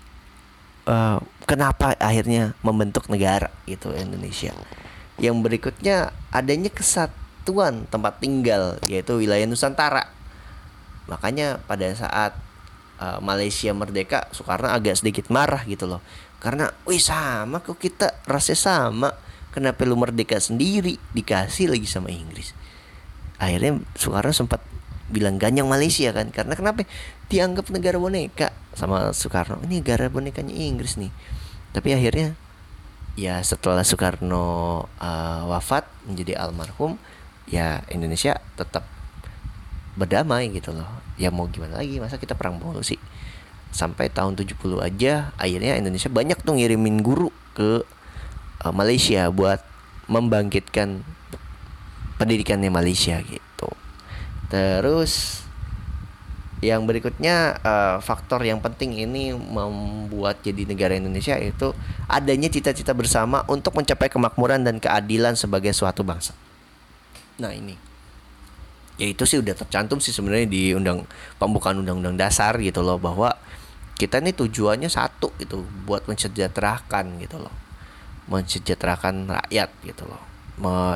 uh, 0.83 1.23
kenapa 1.47 1.95
akhirnya 1.99 2.55
membentuk 2.59 3.07
negara 3.07 3.47
gitu 3.63 3.95
Indonesia. 3.95 4.51
Yang 5.19 5.35
berikutnya 5.43 6.11
adanya 6.29 6.67
kesatuan 6.67 7.87
tempat 7.87 8.19
tinggal 8.19 8.79
yaitu 8.87 9.19
wilayah 9.19 9.47
Nusantara. 9.47 10.11
Makanya 11.07 11.63
pada 11.63 11.87
saat 11.95 12.35
uh, 12.99 13.19
Malaysia 13.23 13.71
merdeka 13.73 14.29
Soekarno 14.33 14.69
agak 14.69 14.99
sedikit 14.99 15.29
marah 15.33 15.63
gitu 15.65 15.89
loh. 15.89 16.01
Karena 16.37 16.69
wih 16.85 17.01
sama 17.01 17.61
kok 17.63 17.77
kita 17.77 18.23
rasanya 18.29 18.59
sama. 18.59 19.09
Kenapa 19.53 19.89
lu 19.89 19.97
merdeka 19.97 20.37
sendiri 20.37 21.01
dikasih 21.17 21.73
lagi 21.73 21.89
sama 21.89 22.13
Inggris. 22.13 22.53
Akhirnya 23.41 23.81
Soekarno 23.97 24.29
sempat 24.29 24.61
bilang 25.07 25.39
ganyang 25.39 25.71
Malaysia 25.71 26.11
kan 26.11 26.27
karena 26.35 26.53
kenapa 26.53 26.83
dianggap 27.31 27.71
negara 27.71 27.95
boneka 27.95 28.51
sama 28.75 29.15
Soekarno 29.15 29.63
ini 29.63 29.79
negara 29.79 30.11
bonekanya 30.11 30.51
Inggris 30.51 30.99
nih 30.99 31.11
tapi 31.71 31.95
akhirnya 31.95 32.35
ya 33.15 33.39
setelah 33.39 33.87
Soekarno 33.87 34.83
uh, 34.99 35.41
wafat 35.47 35.87
menjadi 36.03 36.43
almarhum 36.43 36.99
ya 37.47 37.87
Indonesia 37.87 38.35
tetap 38.59 38.83
berdamai 39.95 40.51
gitu 40.51 40.75
loh 40.75 41.06
ya 41.17 41.33
mau 41.33 41.49
gimana 41.49 41.81
lagi 41.81 41.97
masa 41.97 42.21
kita 42.21 42.37
perang 42.37 42.61
mulu 42.61 42.81
sih? 42.85 42.97
Sampai 43.73 44.07
tahun 44.07 44.37
70 44.37 44.57
aja 44.79 45.33
akhirnya 45.35 45.75
Indonesia 45.75 46.07
banyak 46.07 46.39
tuh 46.41 46.55
ngirimin 46.55 47.03
guru 47.03 47.33
ke 47.57 47.83
uh, 48.63 48.73
Malaysia 48.73 49.27
buat 49.33 49.59
membangkitkan 50.07 51.03
pendidikannya 52.17 52.71
Malaysia 52.71 53.19
gitu. 53.21 53.69
Terus 54.47 55.43
yang 56.57 56.89
berikutnya 56.89 57.61
uh, 57.61 57.97
faktor 58.01 58.41
yang 58.41 58.57
penting 58.57 58.97
ini 58.97 59.29
membuat 59.29 60.41
jadi 60.41 60.65
negara 60.65 60.97
Indonesia 60.97 61.37
itu 61.37 61.69
adanya 62.09 62.49
cita-cita 62.49 62.97
bersama 62.97 63.45
untuk 63.45 63.77
mencapai 63.77 64.09
kemakmuran 64.09 64.65
dan 64.65 64.81
keadilan 64.81 65.37
sebagai 65.37 65.69
suatu 65.77 66.01
bangsa. 66.01 66.33
Nah 67.37 67.53
ini, 67.53 67.77
ya 68.97 69.07
itu 69.07 69.23
sih 69.23 69.37
udah 69.37 69.53
tercantum 69.53 70.01
sih 70.01 70.09
sebenarnya 70.11 70.49
di 70.49 70.73
undang 70.73 71.05
pembukaan 71.37 71.79
undang-undang 71.81 72.17
dasar 72.17 72.57
gitu 72.57 72.81
loh 72.81 72.97
bahwa 72.97 73.33
kita 73.97 74.21
ini 74.21 74.33
tujuannya 74.33 74.89
satu 74.89 75.33
gitu 75.41 75.65
buat 75.85 76.05
mensejahterakan 76.05 77.17
gitu 77.21 77.41
loh, 77.41 77.53
mensejahterakan 78.29 79.25
rakyat 79.25 79.69
gitu 79.81 80.05
loh, 80.05 80.21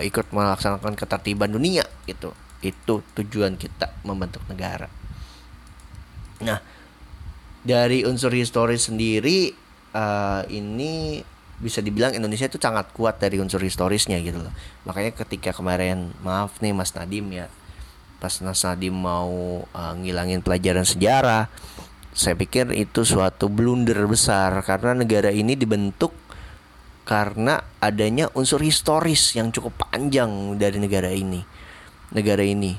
ikut 0.01 0.29
melaksanakan 0.29 0.93
ketertiban 0.93 1.49
dunia 1.49 1.85
gitu 2.05 2.33
itu 2.61 3.01
tujuan 3.17 3.57
kita 3.57 3.89
membentuk 4.05 4.45
negara. 4.45 4.85
Nah, 6.45 6.61
dari 7.65 8.05
unsur 8.05 8.33
historis 8.33 8.85
sendiri 8.89 9.53
uh, 9.93 10.45
ini 10.49 11.21
bisa 11.61 11.77
dibilang 11.81 12.17
Indonesia 12.17 12.49
itu 12.49 12.57
sangat 12.57 12.89
kuat 12.93 13.21
dari 13.21 13.37
unsur 13.37 13.61
historisnya 13.61 14.17
gitu 14.21 14.41
loh. 14.41 14.53
Makanya 14.89 15.13
ketika 15.13 15.53
kemarin 15.53 16.09
maaf 16.25 16.57
nih 16.57 16.73
Mas 16.73 16.93
Nadim 16.97 17.29
ya, 17.29 17.49
pas 18.21 18.37
Mas 18.45 18.61
Nadim 18.61 18.93
mau 18.93 19.65
uh, 19.65 19.93
ngilangin 19.97 20.45
pelajaran 20.45 20.85
sejarah, 20.85 21.49
saya 22.13 22.37
pikir 22.37 22.69
itu 22.77 23.01
suatu 23.01 23.49
blunder 23.49 24.05
besar 24.05 24.61
karena 24.61 24.93
negara 24.93 25.33
ini 25.33 25.57
dibentuk 25.57 26.13
karena 27.01 27.65
adanya 27.81 28.29
unsur 28.37 28.61
historis 28.61 29.33
yang 29.33 29.49
cukup 29.49 29.89
panjang 29.89 30.29
dari 30.61 30.77
negara 30.77 31.09
ini. 31.09 31.41
Negara 32.13 32.45
ini. 32.45 32.77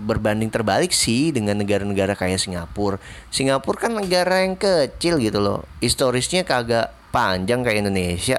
Berbanding 0.00 0.48
terbalik 0.48 0.96
sih 0.96 1.28
dengan 1.34 1.60
negara-negara 1.60 2.16
kayak 2.16 2.40
Singapura. 2.40 2.96
Singapura 3.28 3.90
kan 3.90 3.92
negara 3.98 4.46
yang 4.46 4.56
kecil 4.56 5.20
gitu 5.20 5.42
loh. 5.42 5.66
Historisnya 5.84 6.46
kagak 6.46 6.94
panjang 7.12 7.60
kayak 7.66 7.84
Indonesia. 7.84 8.38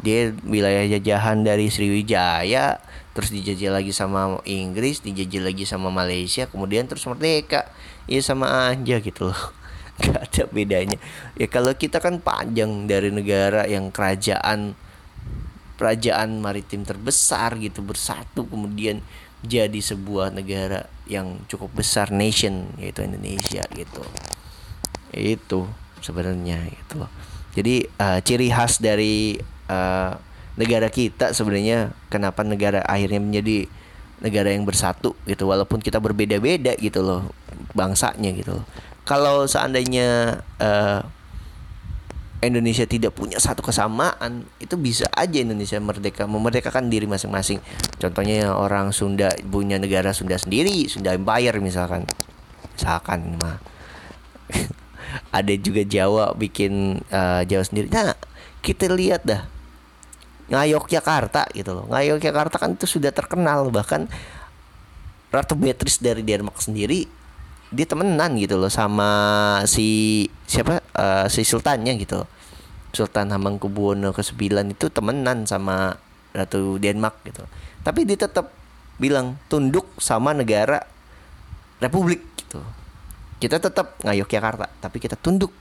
Dia 0.00 0.32
wilayah 0.44 0.86
jajahan 0.96 1.44
dari 1.44 1.68
Sriwijaya 1.68 2.80
terus 3.10 3.34
dijajah 3.34 3.74
lagi 3.74 3.90
sama 3.90 4.38
Inggris 4.46 5.02
dijajah 5.02 5.42
lagi 5.50 5.64
sama 5.66 5.90
Malaysia 5.90 6.46
kemudian 6.46 6.86
terus 6.86 7.06
merdeka. 7.06 7.68
Ya 8.10 8.20
sama 8.22 8.70
aja 8.70 8.98
gitu 8.98 9.30
loh. 9.30 9.42
Gak 10.02 10.20
ada 10.32 10.44
bedanya. 10.50 10.98
Ya 11.36 11.46
kalau 11.46 11.74
kita 11.76 12.00
kan 12.00 12.18
panjang 12.22 12.88
dari 12.88 13.12
negara 13.12 13.66
yang 13.68 13.92
kerajaan 13.92 14.74
kerajaan 15.80 16.44
maritim 16.44 16.84
terbesar 16.84 17.56
gitu 17.56 17.80
bersatu 17.80 18.44
kemudian 18.44 19.00
jadi 19.40 19.80
sebuah 19.80 20.28
negara 20.28 20.84
yang 21.08 21.40
cukup 21.48 21.72
besar 21.80 22.12
nation 22.12 22.68
yaitu 22.76 23.04
Indonesia 23.04 23.64
gitu. 23.72 24.04
Itu 25.16 25.68
sebenarnya 26.00 26.68
gitu 26.68 27.08
jadi 27.54 27.82
uh, 27.98 28.18
ciri 28.22 28.48
khas 28.50 28.78
dari 28.78 29.34
uh, 29.66 30.14
negara 30.60 30.92
kita 30.92 31.32
sebenarnya 31.32 31.96
kenapa 32.12 32.44
negara 32.44 32.84
akhirnya 32.84 33.24
menjadi 33.24 33.64
negara 34.20 34.52
yang 34.52 34.68
bersatu 34.68 35.16
gitu 35.24 35.48
walaupun 35.48 35.80
kita 35.80 35.96
berbeda-beda 35.96 36.76
gitu 36.76 37.00
loh 37.00 37.32
bangsanya 37.72 38.36
gitu 38.36 38.60
loh. 38.60 38.64
Kalau 39.08 39.48
seandainya 39.48 40.38
uh, 40.60 41.00
Indonesia 42.40 42.84
tidak 42.84 43.16
punya 43.16 43.40
satu 43.40 43.64
kesamaan 43.64 44.48
itu 44.60 44.76
bisa 44.76 45.08
aja 45.12 45.40
Indonesia 45.40 45.80
merdeka 45.80 46.28
memerdekakan 46.28 46.92
diri 46.92 47.08
masing-masing. 47.08 47.60
Contohnya 48.00 48.52
orang 48.52 48.92
Sunda 48.92 49.32
punya 49.48 49.80
negara 49.80 50.12
Sunda 50.12 50.36
sendiri, 50.36 50.88
Sunda 50.88 51.16
Empire 51.16 51.56
misalkan. 51.60 52.04
Misalkan 52.76 53.40
mah. 53.40 53.60
ada 55.38 55.54
juga 55.58 55.82
Jawa 55.84 56.32
bikin 56.36 57.04
uh, 57.12 57.42
Jawa 57.44 57.64
sendiri. 57.64 57.92
Nah, 57.92 58.16
kita 58.64 58.88
lihat 58.88 59.24
dah 59.24 59.48
Ngayok 60.50 60.90
Jakarta 60.90 61.46
gitu 61.54 61.72
loh. 61.72 61.86
Ngayok 61.88 62.18
Jakarta 62.18 62.58
kan 62.58 62.74
itu 62.74 62.86
sudah 62.86 63.14
terkenal 63.14 63.70
bahkan 63.70 64.10
Ratu 65.30 65.54
Beatrice 65.54 66.02
dari 66.02 66.26
Denmark 66.26 66.58
sendiri 66.58 67.06
dia 67.70 67.86
temenan 67.86 68.34
gitu 68.34 68.58
loh 68.58 68.66
sama 68.66 69.10
si 69.70 70.26
siapa 70.50 70.82
uh, 70.98 71.26
si 71.30 71.46
sultannya 71.46 71.94
gitu. 72.02 72.26
Sultan 72.90 73.30
Hamengkubuwono 73.30 74.10
ke-9 74.10 74.74
itu 74.74 74.90
temenan 74.90 75.46
sama 75.46 75.94
Ratu 76.34 76.82
Denmark 76.82 77.22
gitu. 77.22 77.46
Tapi 77.86 78.02
dia 78.02 78.18
tetap 78.18 78.50
bilang 78.98 79.38
tunduk 79.46 79.86
sama 80.02 80.34
negara 80.34 80.82
republik 81.78 82.26
gitu. 82.34 82.58
Kita 83.38 83.62
tetap 83.62 83.96
ngayok 84.02 84.26
Jakarta, 84.26 84.66
tapi 84.82 84.98
kita 84.98 85.14
tunduk 85.14 85.54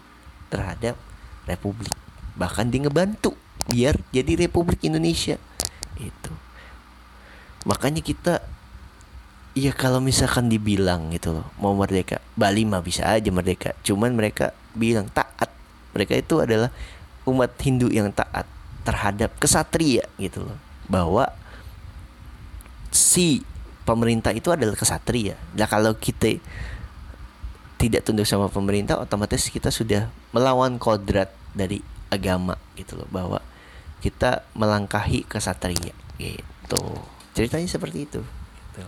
terhadap 0.49 0.97
republik. 1.45 1.93
Bahkan 2.36 2.73
dia 2.73 2.89
ngebantu 2.89 3.38
biar 3.70 4.02
jadi 4.10 4.50
Republik 4.50 4.82
Indonesia. 4.84 5.38
Itu. 5.96 6.34
Makanya 7.70 8.02
kita 8.02 8.42
ya 9.58 9.74
kalau 9.76 10.00
misalkan 10.00 10.48
dibilang 10.48 11.12
gitu 11.12 11.36
loh 11.36 11.48
mau 11.60 11.74
merdeka 11.76 12.24
Bali 12.38 12.64
mah 12.64 12.82
bisa 12.82 13.06
aja 13.06 13.30
merdeka. 13.30 13.76
Cuman 13.86 14.16
mereka 14.18 14.56
bilang 14.74 15.08
taat. 15.14 15.52
Mereka 15.94 16.18
itu 16.18 16.42
adalah 16.42 16.70
umat 17.26 17.52
Hindu 17.62 17.90
yang 17.90 18.14
taat 18.14 18.46
terhadap 18.86 19.36
kesatria 19.38 20.06
gitu 20.18 20.46
loh. 20.46 20.58
Bahwa 20.90 21.30
si 22.90 23.46
pemerintah 23.86 24.34
itu 24.34 24.50
adalah 24.54 24.78
kesatria. 24.78 25.38
Nah 25.58 25.68
kalau 25.70 25.98
kita 25.98 26.38
tidak 27.80 28.04
tunduk 28.06 28.28
sama 28.28 28.52
pemerintah 28.52 29.00
otomatis 29.00 29.48
kita 29.48 29.72
sudah 29.72 30.12
melawan 30.36 30.78
kodrat 30.78 31.32
dari 31.54 31.82
agama 32.14 32.56
gitu 32.78 32.96
loh. 32.98 33.10
Bahwa 33.10 33.44
kita 34.00 34.44
melangkahi 34.56 35.28
kesatria 35.28 35.96
gitu. 36.20 36.84
Ceritanya 37.36 37.68
seperti 37.68 38.08
itu. 38.08 38.22
Gitu. 38.70 38.86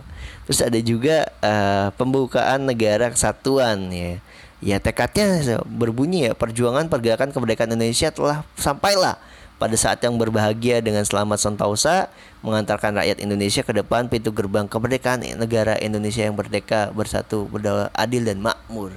terus 0.48 0.60
ada 0.64 0.80
juga 0.80 1.28
uh, 1.44 1.88
pembukaan 1.96 2.64
negara 2.64 3.12
kesatuan 3.12 3.92
ya. 3.92 4.18
Ya 4.62 4.78
tekadnya 4.78 5.58
berbunyi 5.66 6.30
ya 6.30 6.32
perjuangan 6.38 6.86
pergerakan 6.86 7.34
kemerdekaan 7.34 7.74
Indonesia 7.74 8.14
telah 8.14 8.46
sampailah 8.54 9.18
pada 9.58 9.74
saat 9.74 9.98
yang 10.06 10.14
berbahagia 10.18 10.78
dengan 10.78 11.02
selamat 11.02 11.38
sentosa 11.42 12.06
mengantarkan 12.46 12.94
rakyat 12.94 13.18
Indonesia 13.18 13.66
ke 13.66 13.74
depan 13.74 14.06
pintu 14.06 14.30
gerbang 14.30 14.70
kemerdekaan 14.70 15.22
negara 15.34 15.74
Indonesia 15.82 16.22
yang 16.22 16.38
merdeka 16.38 16.94
bersatu 16.94 17.50
berdaulat 17.50 17.90
adil 17.94 18.22
dan 18.22 18.38
makmur. 18.38 18.94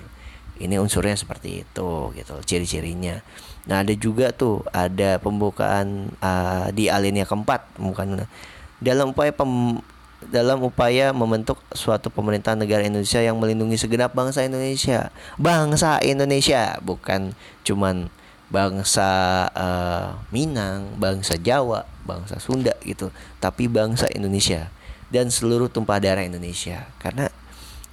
Ini 0.62 0.78
unsurnya 0.78 1.17
seperti 1.17 1.65
itu 1.65 1.89
gitu 2.13 2.36
ciri-cirinya 2.45 3.25
nah 3.65 3.82
ada 3.82 3.93
juga 3.97 4.30
tuh 4.30 4.62
ada 4.69 5.17
pembukaan 5.17 6.13
uh, 6.21 6.69
di 6.69 6.89
alinea 6.89 7.25
keempat 7.25 7.65
bukan. 7.82 8.30
Dalam 8.78 9.15
upaya 9.15 9.32
pem, 9.34 9.82
dalam 10.30 10.62
upaya 10.62 11.13
membentuk 11.13 11.58
suatu 11.73 12.10
pemerintahan 12.10 12.58
negara 12.58 12.86
Indonesia 12.86 13.21
yang 13.21 13.38
melindungi 13.38 13.78
segenap 13.78 14.13
bangsa 14.13 14.45
Indonesia. 14.45 15.10
Bangsa 15.38 15.97
Indonesia 16.01 16.78
bukan 16.82 17.34
cuman 17.65 18.10
bangsa 18.45 19.10
uh, 19.58 20.21
Minang 20.30 20.93
bangsa 21.01 21.34
Jawa 21.36 21.89
bangsa 22.06 22.38
Sunda 22.38 22.78
gitu 22.86 23.10
tapi 23.41 23.65
bangsa 23.65 24.06
Indonesia 24.13 24.69
dan 25.10 25.30
seluruh 25.30 25.69
tumpah 25.69 26.01
darah 26.01 26.25
Indonesia. 26.25 26.89
Karena 27.01 27.30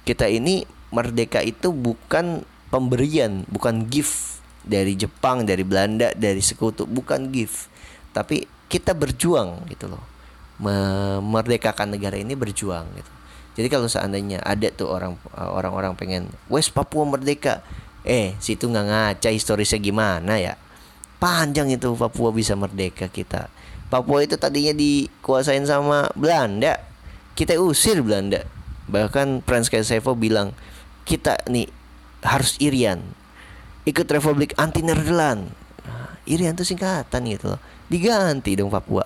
kita 0.03 0.29
ini 0.29 0.65
merdeka 0.93 1.41
itu 1.41 1.73
bukan 1.73 2.45
pemberian, 2.69 3.45
bukan 3.49 3.85
gift 3.89 4.32
dari 4.63 4.95
Jepang, 4.95 5.43
dari 5.43 5.61
Belanda, 5.67 6.15
dari 6.15 6.39
sekutu, 6.39 6.87
bukan 6.87 7.29
gift. 7.29 7.67
Tapi 8.15 8.47
kita 8.71 8.95
berjuang 8.95 9.67
gitu 9.69 9.91
loh. 9.91 10.03
Memerdekakan 10.63 11.93
negara 11.93 12.15
ini 12.15 12.33
berjuang 12.33 12.87
gitu. 12.95 13.11
Jadi 13.53 13.67
kalau 13.69 13.85
seandainya 13.85 14.41
ada 14.41 14.65
tuh 14.73 14.89
orang 14.89 15.13
orang-orang 15.37 15.93
pengen 15.93 16.25
West 16.49 16.73
Papua 16.73 17.05
merdeka, 17.05 17.61
eh 18.01 18.33
situ 18.41 18.65
nggak 18.65 18.87
ngaca 18.89 19.29
historisnya 19.29 19.77
gimana 19.77 20.41
ya? 20.41 20.57
Panjang 21.21 21.69
itu 21.69 21.93
Papua 21.93 22.33
bisa 22.33 22.57
merdeka 22.57 23.05
kita. 23.05 23.53
Papua 23.93 24.25
itu 24.25 24.41
tadinya 24.41 24.73
dikuasain 24.73 25.69
sama 25.69 26.09
Belanda. 26.17 26.81
Kita 27.37 27.53
usir 27.61 28.01
Belanda. 28.01 28.41
Bahkan 28.89 29.45
Prince 29.45 29.69
Kasevo 29.69 30.17
bilang 30.17 30.57
kita 31.05 31.37
nih 31.45 31.69
harus 32.25 32.57
Irian 32.57 33.03
ikut 33.83 34.07
Republik 34.07 34.55
anti 34.55 34.79
Nerdelan 34.79 35.43
nah, 35.83 36.15
Irian 36.23 36.55
itu 36.55 36.63
singkatan 36.63 37.27
gitu 37.27 37.55
loh. 37.55 37.61
Diganti 37.91 38.55
dong 38.55 38.71
Papua. 38.71 39.03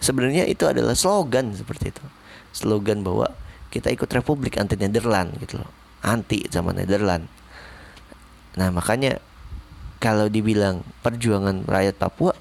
Sebenarnya 0.00 0.44
itu 0.48 0.64
adalah 0.68 0.96
slogan 0.96 1.52
seperti 1.56 1.92
itu. 1.92 2.04
Slogan 2.52 3.00
bahwa 3.04 3.32
kita 3.72 3.88
ikut 3.92 4.08
Republik 4.12 4.60
anti 4.60 4.76
Nederland 4.76 5.36
gitu 5.40 5.60
loh. 5.60 5.70
Anti 6.04 6.44
sama 6.52 6.76
Nederland. 6.76 7.28
Nah 8.56 8.68
makanya 8.72 9.20
kalau 10.00 10.28
dibilang 10.28 10.84
perjuangan 11.04 11.64
rakyat 11.68 11.96
Papua 12.00 12.32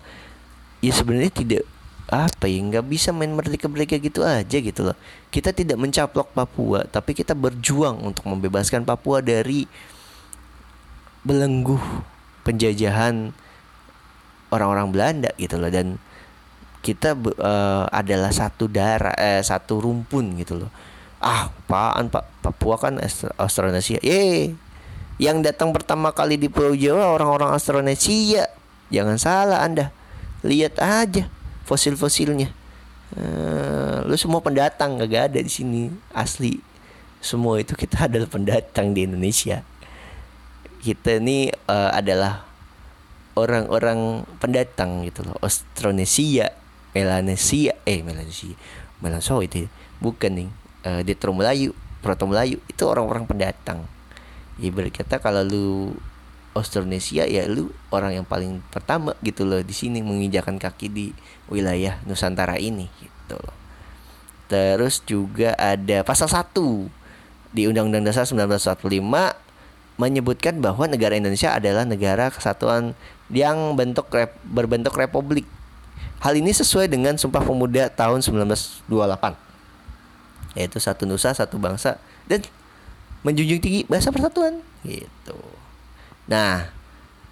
ya 0.79 0.95
sebenarnya 0.95 1.31
tidak 1.31 1.63
apa 2.09 2.49
ya 2.49 2.57
nggak 2.65 2.89
bisa 2.89 3.13
main 3.13 3.29
merdeka-merdeka 3.29 3.99
gitu 4.01 4.25
aja 4.25 4.57
gitu 4.59 4.81
loh. 4.83 4.97
Kita 5.31 5.55
tidak 5.55 5.79
mencaplok 5.79 6.31
Papua 6.35 6.83
tapi 6.87 7.15
kita 7.15 7.35
berjuang 7.35 8.03
untuk 8.03 8.27
membebaskan 8.27 8.83
Papua 8.83 9.23
dari 9.23 9.69
belenggu 11.23 11.77
penjajahan 12.47 13.36
orang-orang 14.49 14.88
Belanda 14.89 15.32
gitu 15.38 15.60
loh. 15.60 15.71
Dan 15.71 15.99
kita 16.79 17.15
uh, 17.15 17.86
adalah 17.91 18.32
satu 18.32 18.71
darah 18.71 19.15
eh, 19.19 19.43
satu 19.43 19.84
rumpun 19.84 20.39
gitu 20.39 20.60
loh. 20.65 20.71
Ah 21.19 21.51
apaan 21.51 22.08
pak? 22.08 22.23
Papua 22.39 22.79
kan 22.79 22.95
Austronesia. 23.36 23.99
Ye 23.99 24.55
yang 25.19 25.43
datang 25.43 25.75
pertama 25.75 26.15
kali 26.15 26.39
di 26.39 26.47
Pulau 26.47 26.71
Jawa 26.73 27.12
orang-orang 27.12 27.51
Austronesia. 27.51 28.47
Jangan 28.88 29.17
salah 29.19 29.60
anda. 29.62 29.91
Lihat 30.47 30.79
aja 30.79 31.27
fosil-fosilnya. 31.67 32.55
Uh, 33.10 34.05
lu 34.08 34.15
semua 34.15 34.39
pendatang 34.39 34.95
gak 35.03 35.36
ada 35.36 35.39
di 35.43 35.51
sini. 35.51 35.91
Asli 36.15 36.63
semua 37.19 37.60
itu 37.60 37.75
kita 37.75 38.03
adalah 38.08 38.32
pendatang 38.32 38.95
di 38.95 39.03
Indonesia 39.03 39.62
kita 40.79 41.19
ini 41.19 41.51
uh, 41.67 41.91
adalah 41.91 42.47
orang-orang 43.35 44.27
pendatang 44.39 45.03
gitu 45.07 45.23
loh. 45.23 45.35
Austronesia 45.39 46.56
Melanesia 46.91 47.77
eh 47.85 48.01
Melanesia 48.01 48.58
Melanso 48.99 49.39
itu 49.39 49.69
bukan 50.04 50.31
nih 50.35 50.49
uh, 50.83 51.01
Detro 51.06 51.31
Melayu 51.31 51.71
Proto 51.99 52.27
Melayu 52.27 52.63
itu 52.67 52.83
orang-orang 52.87 53.27
pendatang. 53.27 53.83
Ya 54.60 54.71
berkata 54.71 55.19
kalau 55.19 55.43
lu 55.43 55.95
Austronesia 56.56 57.27
ya 57.27 57.45
lu 57.47 57.71
orang 57.91 58.19
yang 58.19 58.25
paling 58.27 58.63
pertama 58.71 59.15
gitu 59.23 59.43
loh 59.43 59.62
di 59.63 59.75
sini 59.75 59.99
menginjakan 60.04 60.60
kaki 60.60 60.87
di 60.91 61.06
wilayah 61.51 61.99
Nusantara 62.08 62.56
ini 62.56 62.87
gitu 62.99 63.35
loh. 63.35 63.56
Terus 64.49 65.06
juga 65.06 65.54
ada 65.60 66.01
pasal 66.01 66.25
1 66.25 66.58
di 67.54 67.69
Undang-Undang 67.69 68.10
Dasar 68.10 68.25
1945 68.25 69.48
menyebutkan 70.00 70.63
bahwa 70.63 70.87
negara 70.87 71.19
Indonesia 71.19 71.52
adalah 71.52 71.83
negara 71.83 72.31
kesatuan 72.31 72.95
yang 73.27 73.75
bentuk 73.75 74.08
rep, 74.10 74.31
berbentuk 74.47 74.95
republik. 74.95 75.43
Hal 76.23 76.39
ini 76.39 76.56
sesuai 76.56 76.87
dengan 76.87 77.19
Sumpah 77.19 77.43
Pemuda 77.43 77.91
tahun 77.91 78.23
1928. 78.23 78.87
yaitu 80.58 80.81
satu 80.81 81.06
nusa 81.06 81.29
satu 81.29 81.62
bangsa 81.62 82.02
dan 82.25 82.41
menjunjung 83.21 83.62
tinggi 83.62 83.85
bahasa 83.85 84.10
persatuan 84.10 84.65
gitu 84.81 85.37
nah 86.25 86.73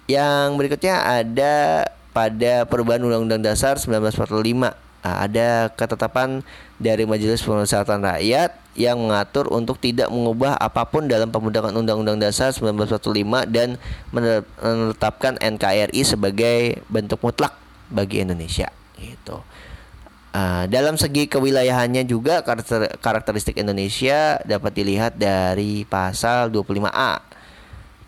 yang 0.06 0.54
berikutnya 0.54 1.02
ada 1.02 1.82
pada 2.14 2.62
perubahan 2.62 3.02
Undang-Undang 3.02 3.42
Dasar 3.42 3.74
1945 3.74 4.70
Nah, 5.08 5.24
ada 5.24 5.72
ketetapan 5.72 6.44
dari 6.78 7.04
Majelis 7.04 7.42
Pemusyawaratan 7.42 8.06
Rakyat 8.06 8.50
yang 8.78 9.02
mengatur 9.02 9.50
untuk 9.50 9.82
tidak 9.82 10.06
mengubah 10.14 10.54
apa 10.54 10.86
pun 10.86 11.10
dalam 11.10 11.34
pembentukan 11.34 11.74
Undang-Undang 11.74 12.22
Dasar 12.22 12.54
1945 12.54 13.50
dan 13.50 13.74
menetapkan 14.14 15.34
NKRI 15.42 16.02
sebagai 16.06 16.78
bentuk 16.86 17.18
mutlak 17.18 17.58
bagi 17.90 18.22
Indonesia. 18.22 18.70
Gitu. 18.94 19.42
Uh, 20.30 20.70
dalam 20.70 20.94
segi 20.94 21.26
kewilayahannya 21.26 22.06
juga 22.06 22.46
karakter, 22.46 22.94
karakteristik 23.02 23.58
Indonesia 23.58 24.38
dapat 24.46 24.70
dilihat 24.78 25.18
dari 25.18 25.82
pasal 25.82 26.54
25A 26.54 27.38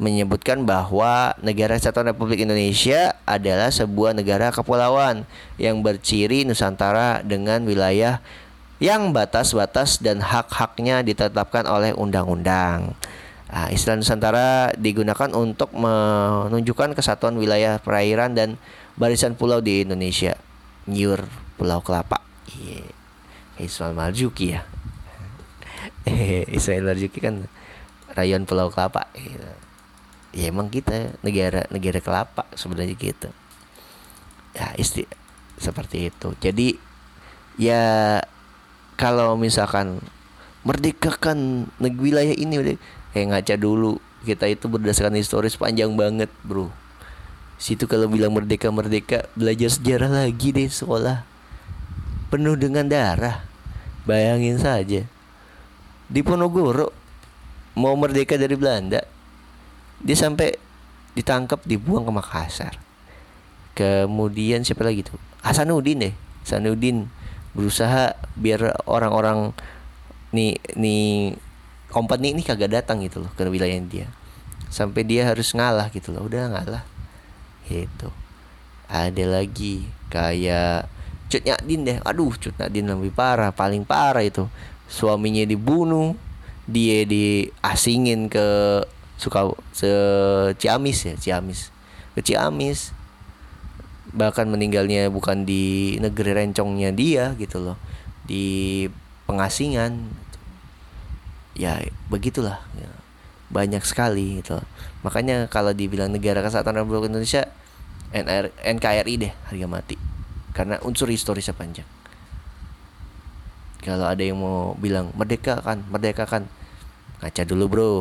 menyebutkan 0.00 0.64
bahwa 0.64 1.36
negara 1.44 1.76
Kesatuan 1.76 2.08
Republik 2.08 2.40
Indonesia 2.40 3.20
adalah 3.28 3.68
sebuah 3.68 4.16
negara 4.16 4.48
kepulauan 4.48 5.28
yang 5.60 5.84
berciri 5.84 6.48
Nusantara 6.48 7.20
dengan 7.20 7.68
wilayah 7.68 8.24
yang 8.80 9.12
batas-batas 9.12 10.00
dan 10.00 10.24
hak-haknya 10.24 11.04
ditetapkan 11.04 11.68
oleh 11.68 11.92
undang-undang. 11.92 12.96
Nah, 13.50 13.66
istilah 13.68 13.98
Nusantara 13.98 14.72
digunakan 14.78 15.30
untuk 15.36 15.74
menunjukkan 15.74 16.96
kesatuan 16.96 17.36
wilayah 17.36 17.76
perairan 17.82 18.32
dan 18.32 18.56
barisan 18.96 19.36
pulau 19.36 19.60
di 19.60 19.84
Indonesia. 19.84 20.38
Nyur 20.88 21.28
Pulau 21.60 21.84
Kelapa. 21.84 22.24
Yeah. 22.56 22.88
Ismail 23.60 23.92
Marzuki 23.92 24.56
ya. 24.56 24.64
Ismail 26.56 26.82
Marzuki 26.82 27.20
kan 27.20 27.44
rayon 28.16 28.48
Pulau 28.48 28.72
Kelapa. 28.72 29.12
Yeah 29.12 29.60
ya 30.30 30.50
emang 30.50 30.70
kita 30.70 31.18
negara 31.26 31.66
negara 31.74 31.98
kelapa 31.98 32.46
sebenarnya 32.54 32.94
gitu 32.94 33.28
ya 34.54 34.74
isti 34.78 35.06
seperti 35.58 36.10
itu 36.10 36.28
jadi 36.38 36.78
ya 37.58 37.82
kalau 39.00 39.32
misalkan 39.40 39.96
merdekakan 40.60 41.72
negeri 41.80 42.12
wilayah 42.12 42.36
ini 42.36 42.54
udah 42.60 42.76
kayak 43.16 43.26
ngaca 43.32 43.54
dulu. 43.56 43.96
Kita 44.20 44.44
itu 44.44 44.68
berdasarkan 44.68 45.16
historis 45.16 45.56
panjang 45.56 45.96
banget 45.96 46.28
bro. 46.44 46.68
Situ 47.56 47.88
kalau 47.88 48.12
bilang 48.12 48.36
merdeka 48.36 48.68
merdeka 48.68 49.24
belajar 49.32 49.72
sejarah 49.72 50.12
lagi 50.12 50.52
deh 50.52 50.68
sekolah. 50.68 51.24
Penuh 52.28 52.60
dengan 52.60 52.84
darah. 52.84 53.40
Bayangin 54.04 54.60
saja. 54.60 55.08
Di 56.12 56.20
Ponorogo 56.20 56.92
mau 57.72 57.96
merdeka 57.96 58.36
dari 58.36 58.52
Belanda 58.60 59.00
dia 60.04 60.16
sampai 60.16 60.60
ditangkap 61.16 61.64
dibuang 61.64 62.04
ke 62.04 62.12
Makassar. 62.12 62.76
Kemudian 63.72 64.60
siapa 64.60 64.84
lagi 64.84 65.08
tuh? 65.08 65.16
Hasanuddin 65.40 66.04
deh. 66.04 66.14
Hasanuddin 66.44 67.08
berusaha 67.56 68.14
biar 68.38 68.78
orang-orang 68.86 69.50
nih 70.30 70.58
nih 70.78 71.34
kompeni 71.90 72.38
ini 72.38 72.46
kagak 72.46 72.70
datang 72.70 73.02
gitu 73.02 73.26
loh 73.26 73.30
ke 73.34 73.42
wilayah 73.50 73.78
dia 73.82 74.06
sampai 74.70 75.02
dia 75.02 75.26
harus 75.26 75.50
ngalah 75.52 75.90
gitu 75.90 76.14
loh. 76.14 76.24
Udah 76.30 76.48
ngalah. 76.48 76.86
Itu 77.66 78.08
ada 78.86 79.24
lagi 79.26 79.90
kayak 80.08 80.86
Cut 81.30 81.42
Nyadin 81.46 81.86
deh. 81.86 81.98
Aduh 82.06 82.32
Cut 82.38 82.54
Nyadin 82.56 82.86
lebih 82.88 83.12
parah 83.12 83.50
paling 83.50 83.82
parah 83.82 84.22
itu. 84.22 84.46
Suaminya 84.86 85.42
dibunuh 85.42 86.14
dia 86.70 87.02
diasingin 87.02 88.30
ke 88.30 88.80
suka 89.18 89.50
se 89.74 89.90
Ciamis 90.56 90.98
ya 91.04 91.14
Ciamis. 91.18 91.74
Ke 92.14 92.22
Ciamis 92.22 92.94
bahkan 94.10 94.50
meninggalnya 94.50 95.06
bukan 95.10 95.46
di 95.46 95.96
negeri 96.02 96.34
rencongnya 96.34 96.90
dia 96.90 97.34
gitu 97.38 97.62
loh. 97.62 97.76
Di 98.26 98.86
pengasingan. 99.26 99.98
Ya 101.54 101.82
begitulah. 102.08 102.62
Ya. 102.78 102.90
banyak 103.50 103.82
sekali 103.82 104.38
gitu. 104.38 104.62
Makanya 105.02 105.50
kalau 105.50 105.74
dibilang 105.74 106.14
negara 106.14 106.38
kesatuan 106.38 106.78
Republik 106.78 107.10
Indonesia 107.10 107.50
NR, 108.14 108.54
NKRI 108.62 109.14
deh 109.18 109.32
harga 109.50 109.66
mati. 109.66 109.96
Karena 110.54 110.78
unsur 110.86 111.10
historisnya 111.10 111.50
panjang. 111.50 111.86
Kalau 113.82 114.06
ada 114.06 114.22
yang 114.22 114.38
mau 114.38 114.78
bilang 114.78 115.10
merdeka 115.18 115.58
kan 115.66 115.82
merdeka 115.90 116.30
kan. 116.30 116.46
Ngaca 117.18 117.42
dulu 117.42 117.64
bro. 117.66 117.92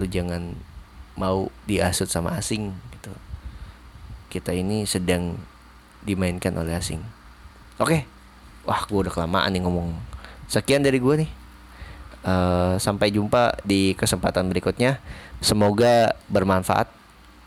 Lu 0.00 0.04
jangan 0.08 0.56
mau 1.20 1.52
diasut 1.68 2.08
sama 2.08 2.32
asing 2.40 2.72
kita 4.32 4.56
ini 4.56 4.88
sedang 4.88 5.36
dimainkan 6.00 6.56
oleh 6.56 6.72
asing. 6.72 7.04
Oke. 7.76 8.08
Wah 8.64 8.80
gue 8.88 8.96
udah 9.04 9.12
kelamaan 9.12 9.52
nih 9.52 9.60
ngomong. 9.60 9.92
Sekian 10.48 10.80
dari 10.80 10.96
gue 10.96 11.28
nih. 11.28 11.30
Uh, 12.22 12.78
sampai 12.80 13.12
jumpa 13.12 13.60
di 13.68 13.92
kesempatan 13.92 14.48
berikutnya. 14.48 15.04
Semoga 15.44 16.16
bermanfaat 16.32 16.88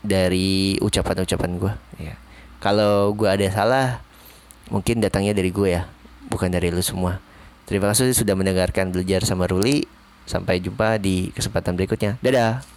dari 0.06 0.78
ucapan-ucapan 0.78 1.50
gue 1.58 1.72
ya 1.98 2.14
kalau 2.62 3.10
gue 3.12 3.26
ada 3.26 3.46
salah 3.50 3.88
mungkin 4.70 5.02
datangnya 5.02 5.34
dari 5.34 5.50
gue 5.50 5.68
ya 5.76 5.90
bukan 6.30 6.50
dari 6.50 6.70
lu 6.70 6.82
semua. 6.82 7.22
Terima 7.66 7.90
kasih 7.90 8.14
sudah 8.14 8.38
mendengarkan 8.38 8.94
belajar 8.94 9.26
sama 9.26 9.50
Ruli. 9.50 9.86
Sampai 10.26 10.58
jumpa 10.58 10.98
di 10.98 11.30
kesempatan 11.34 11.78
berikutnya. 11.78 12.18
Dadah. 12.18 12.75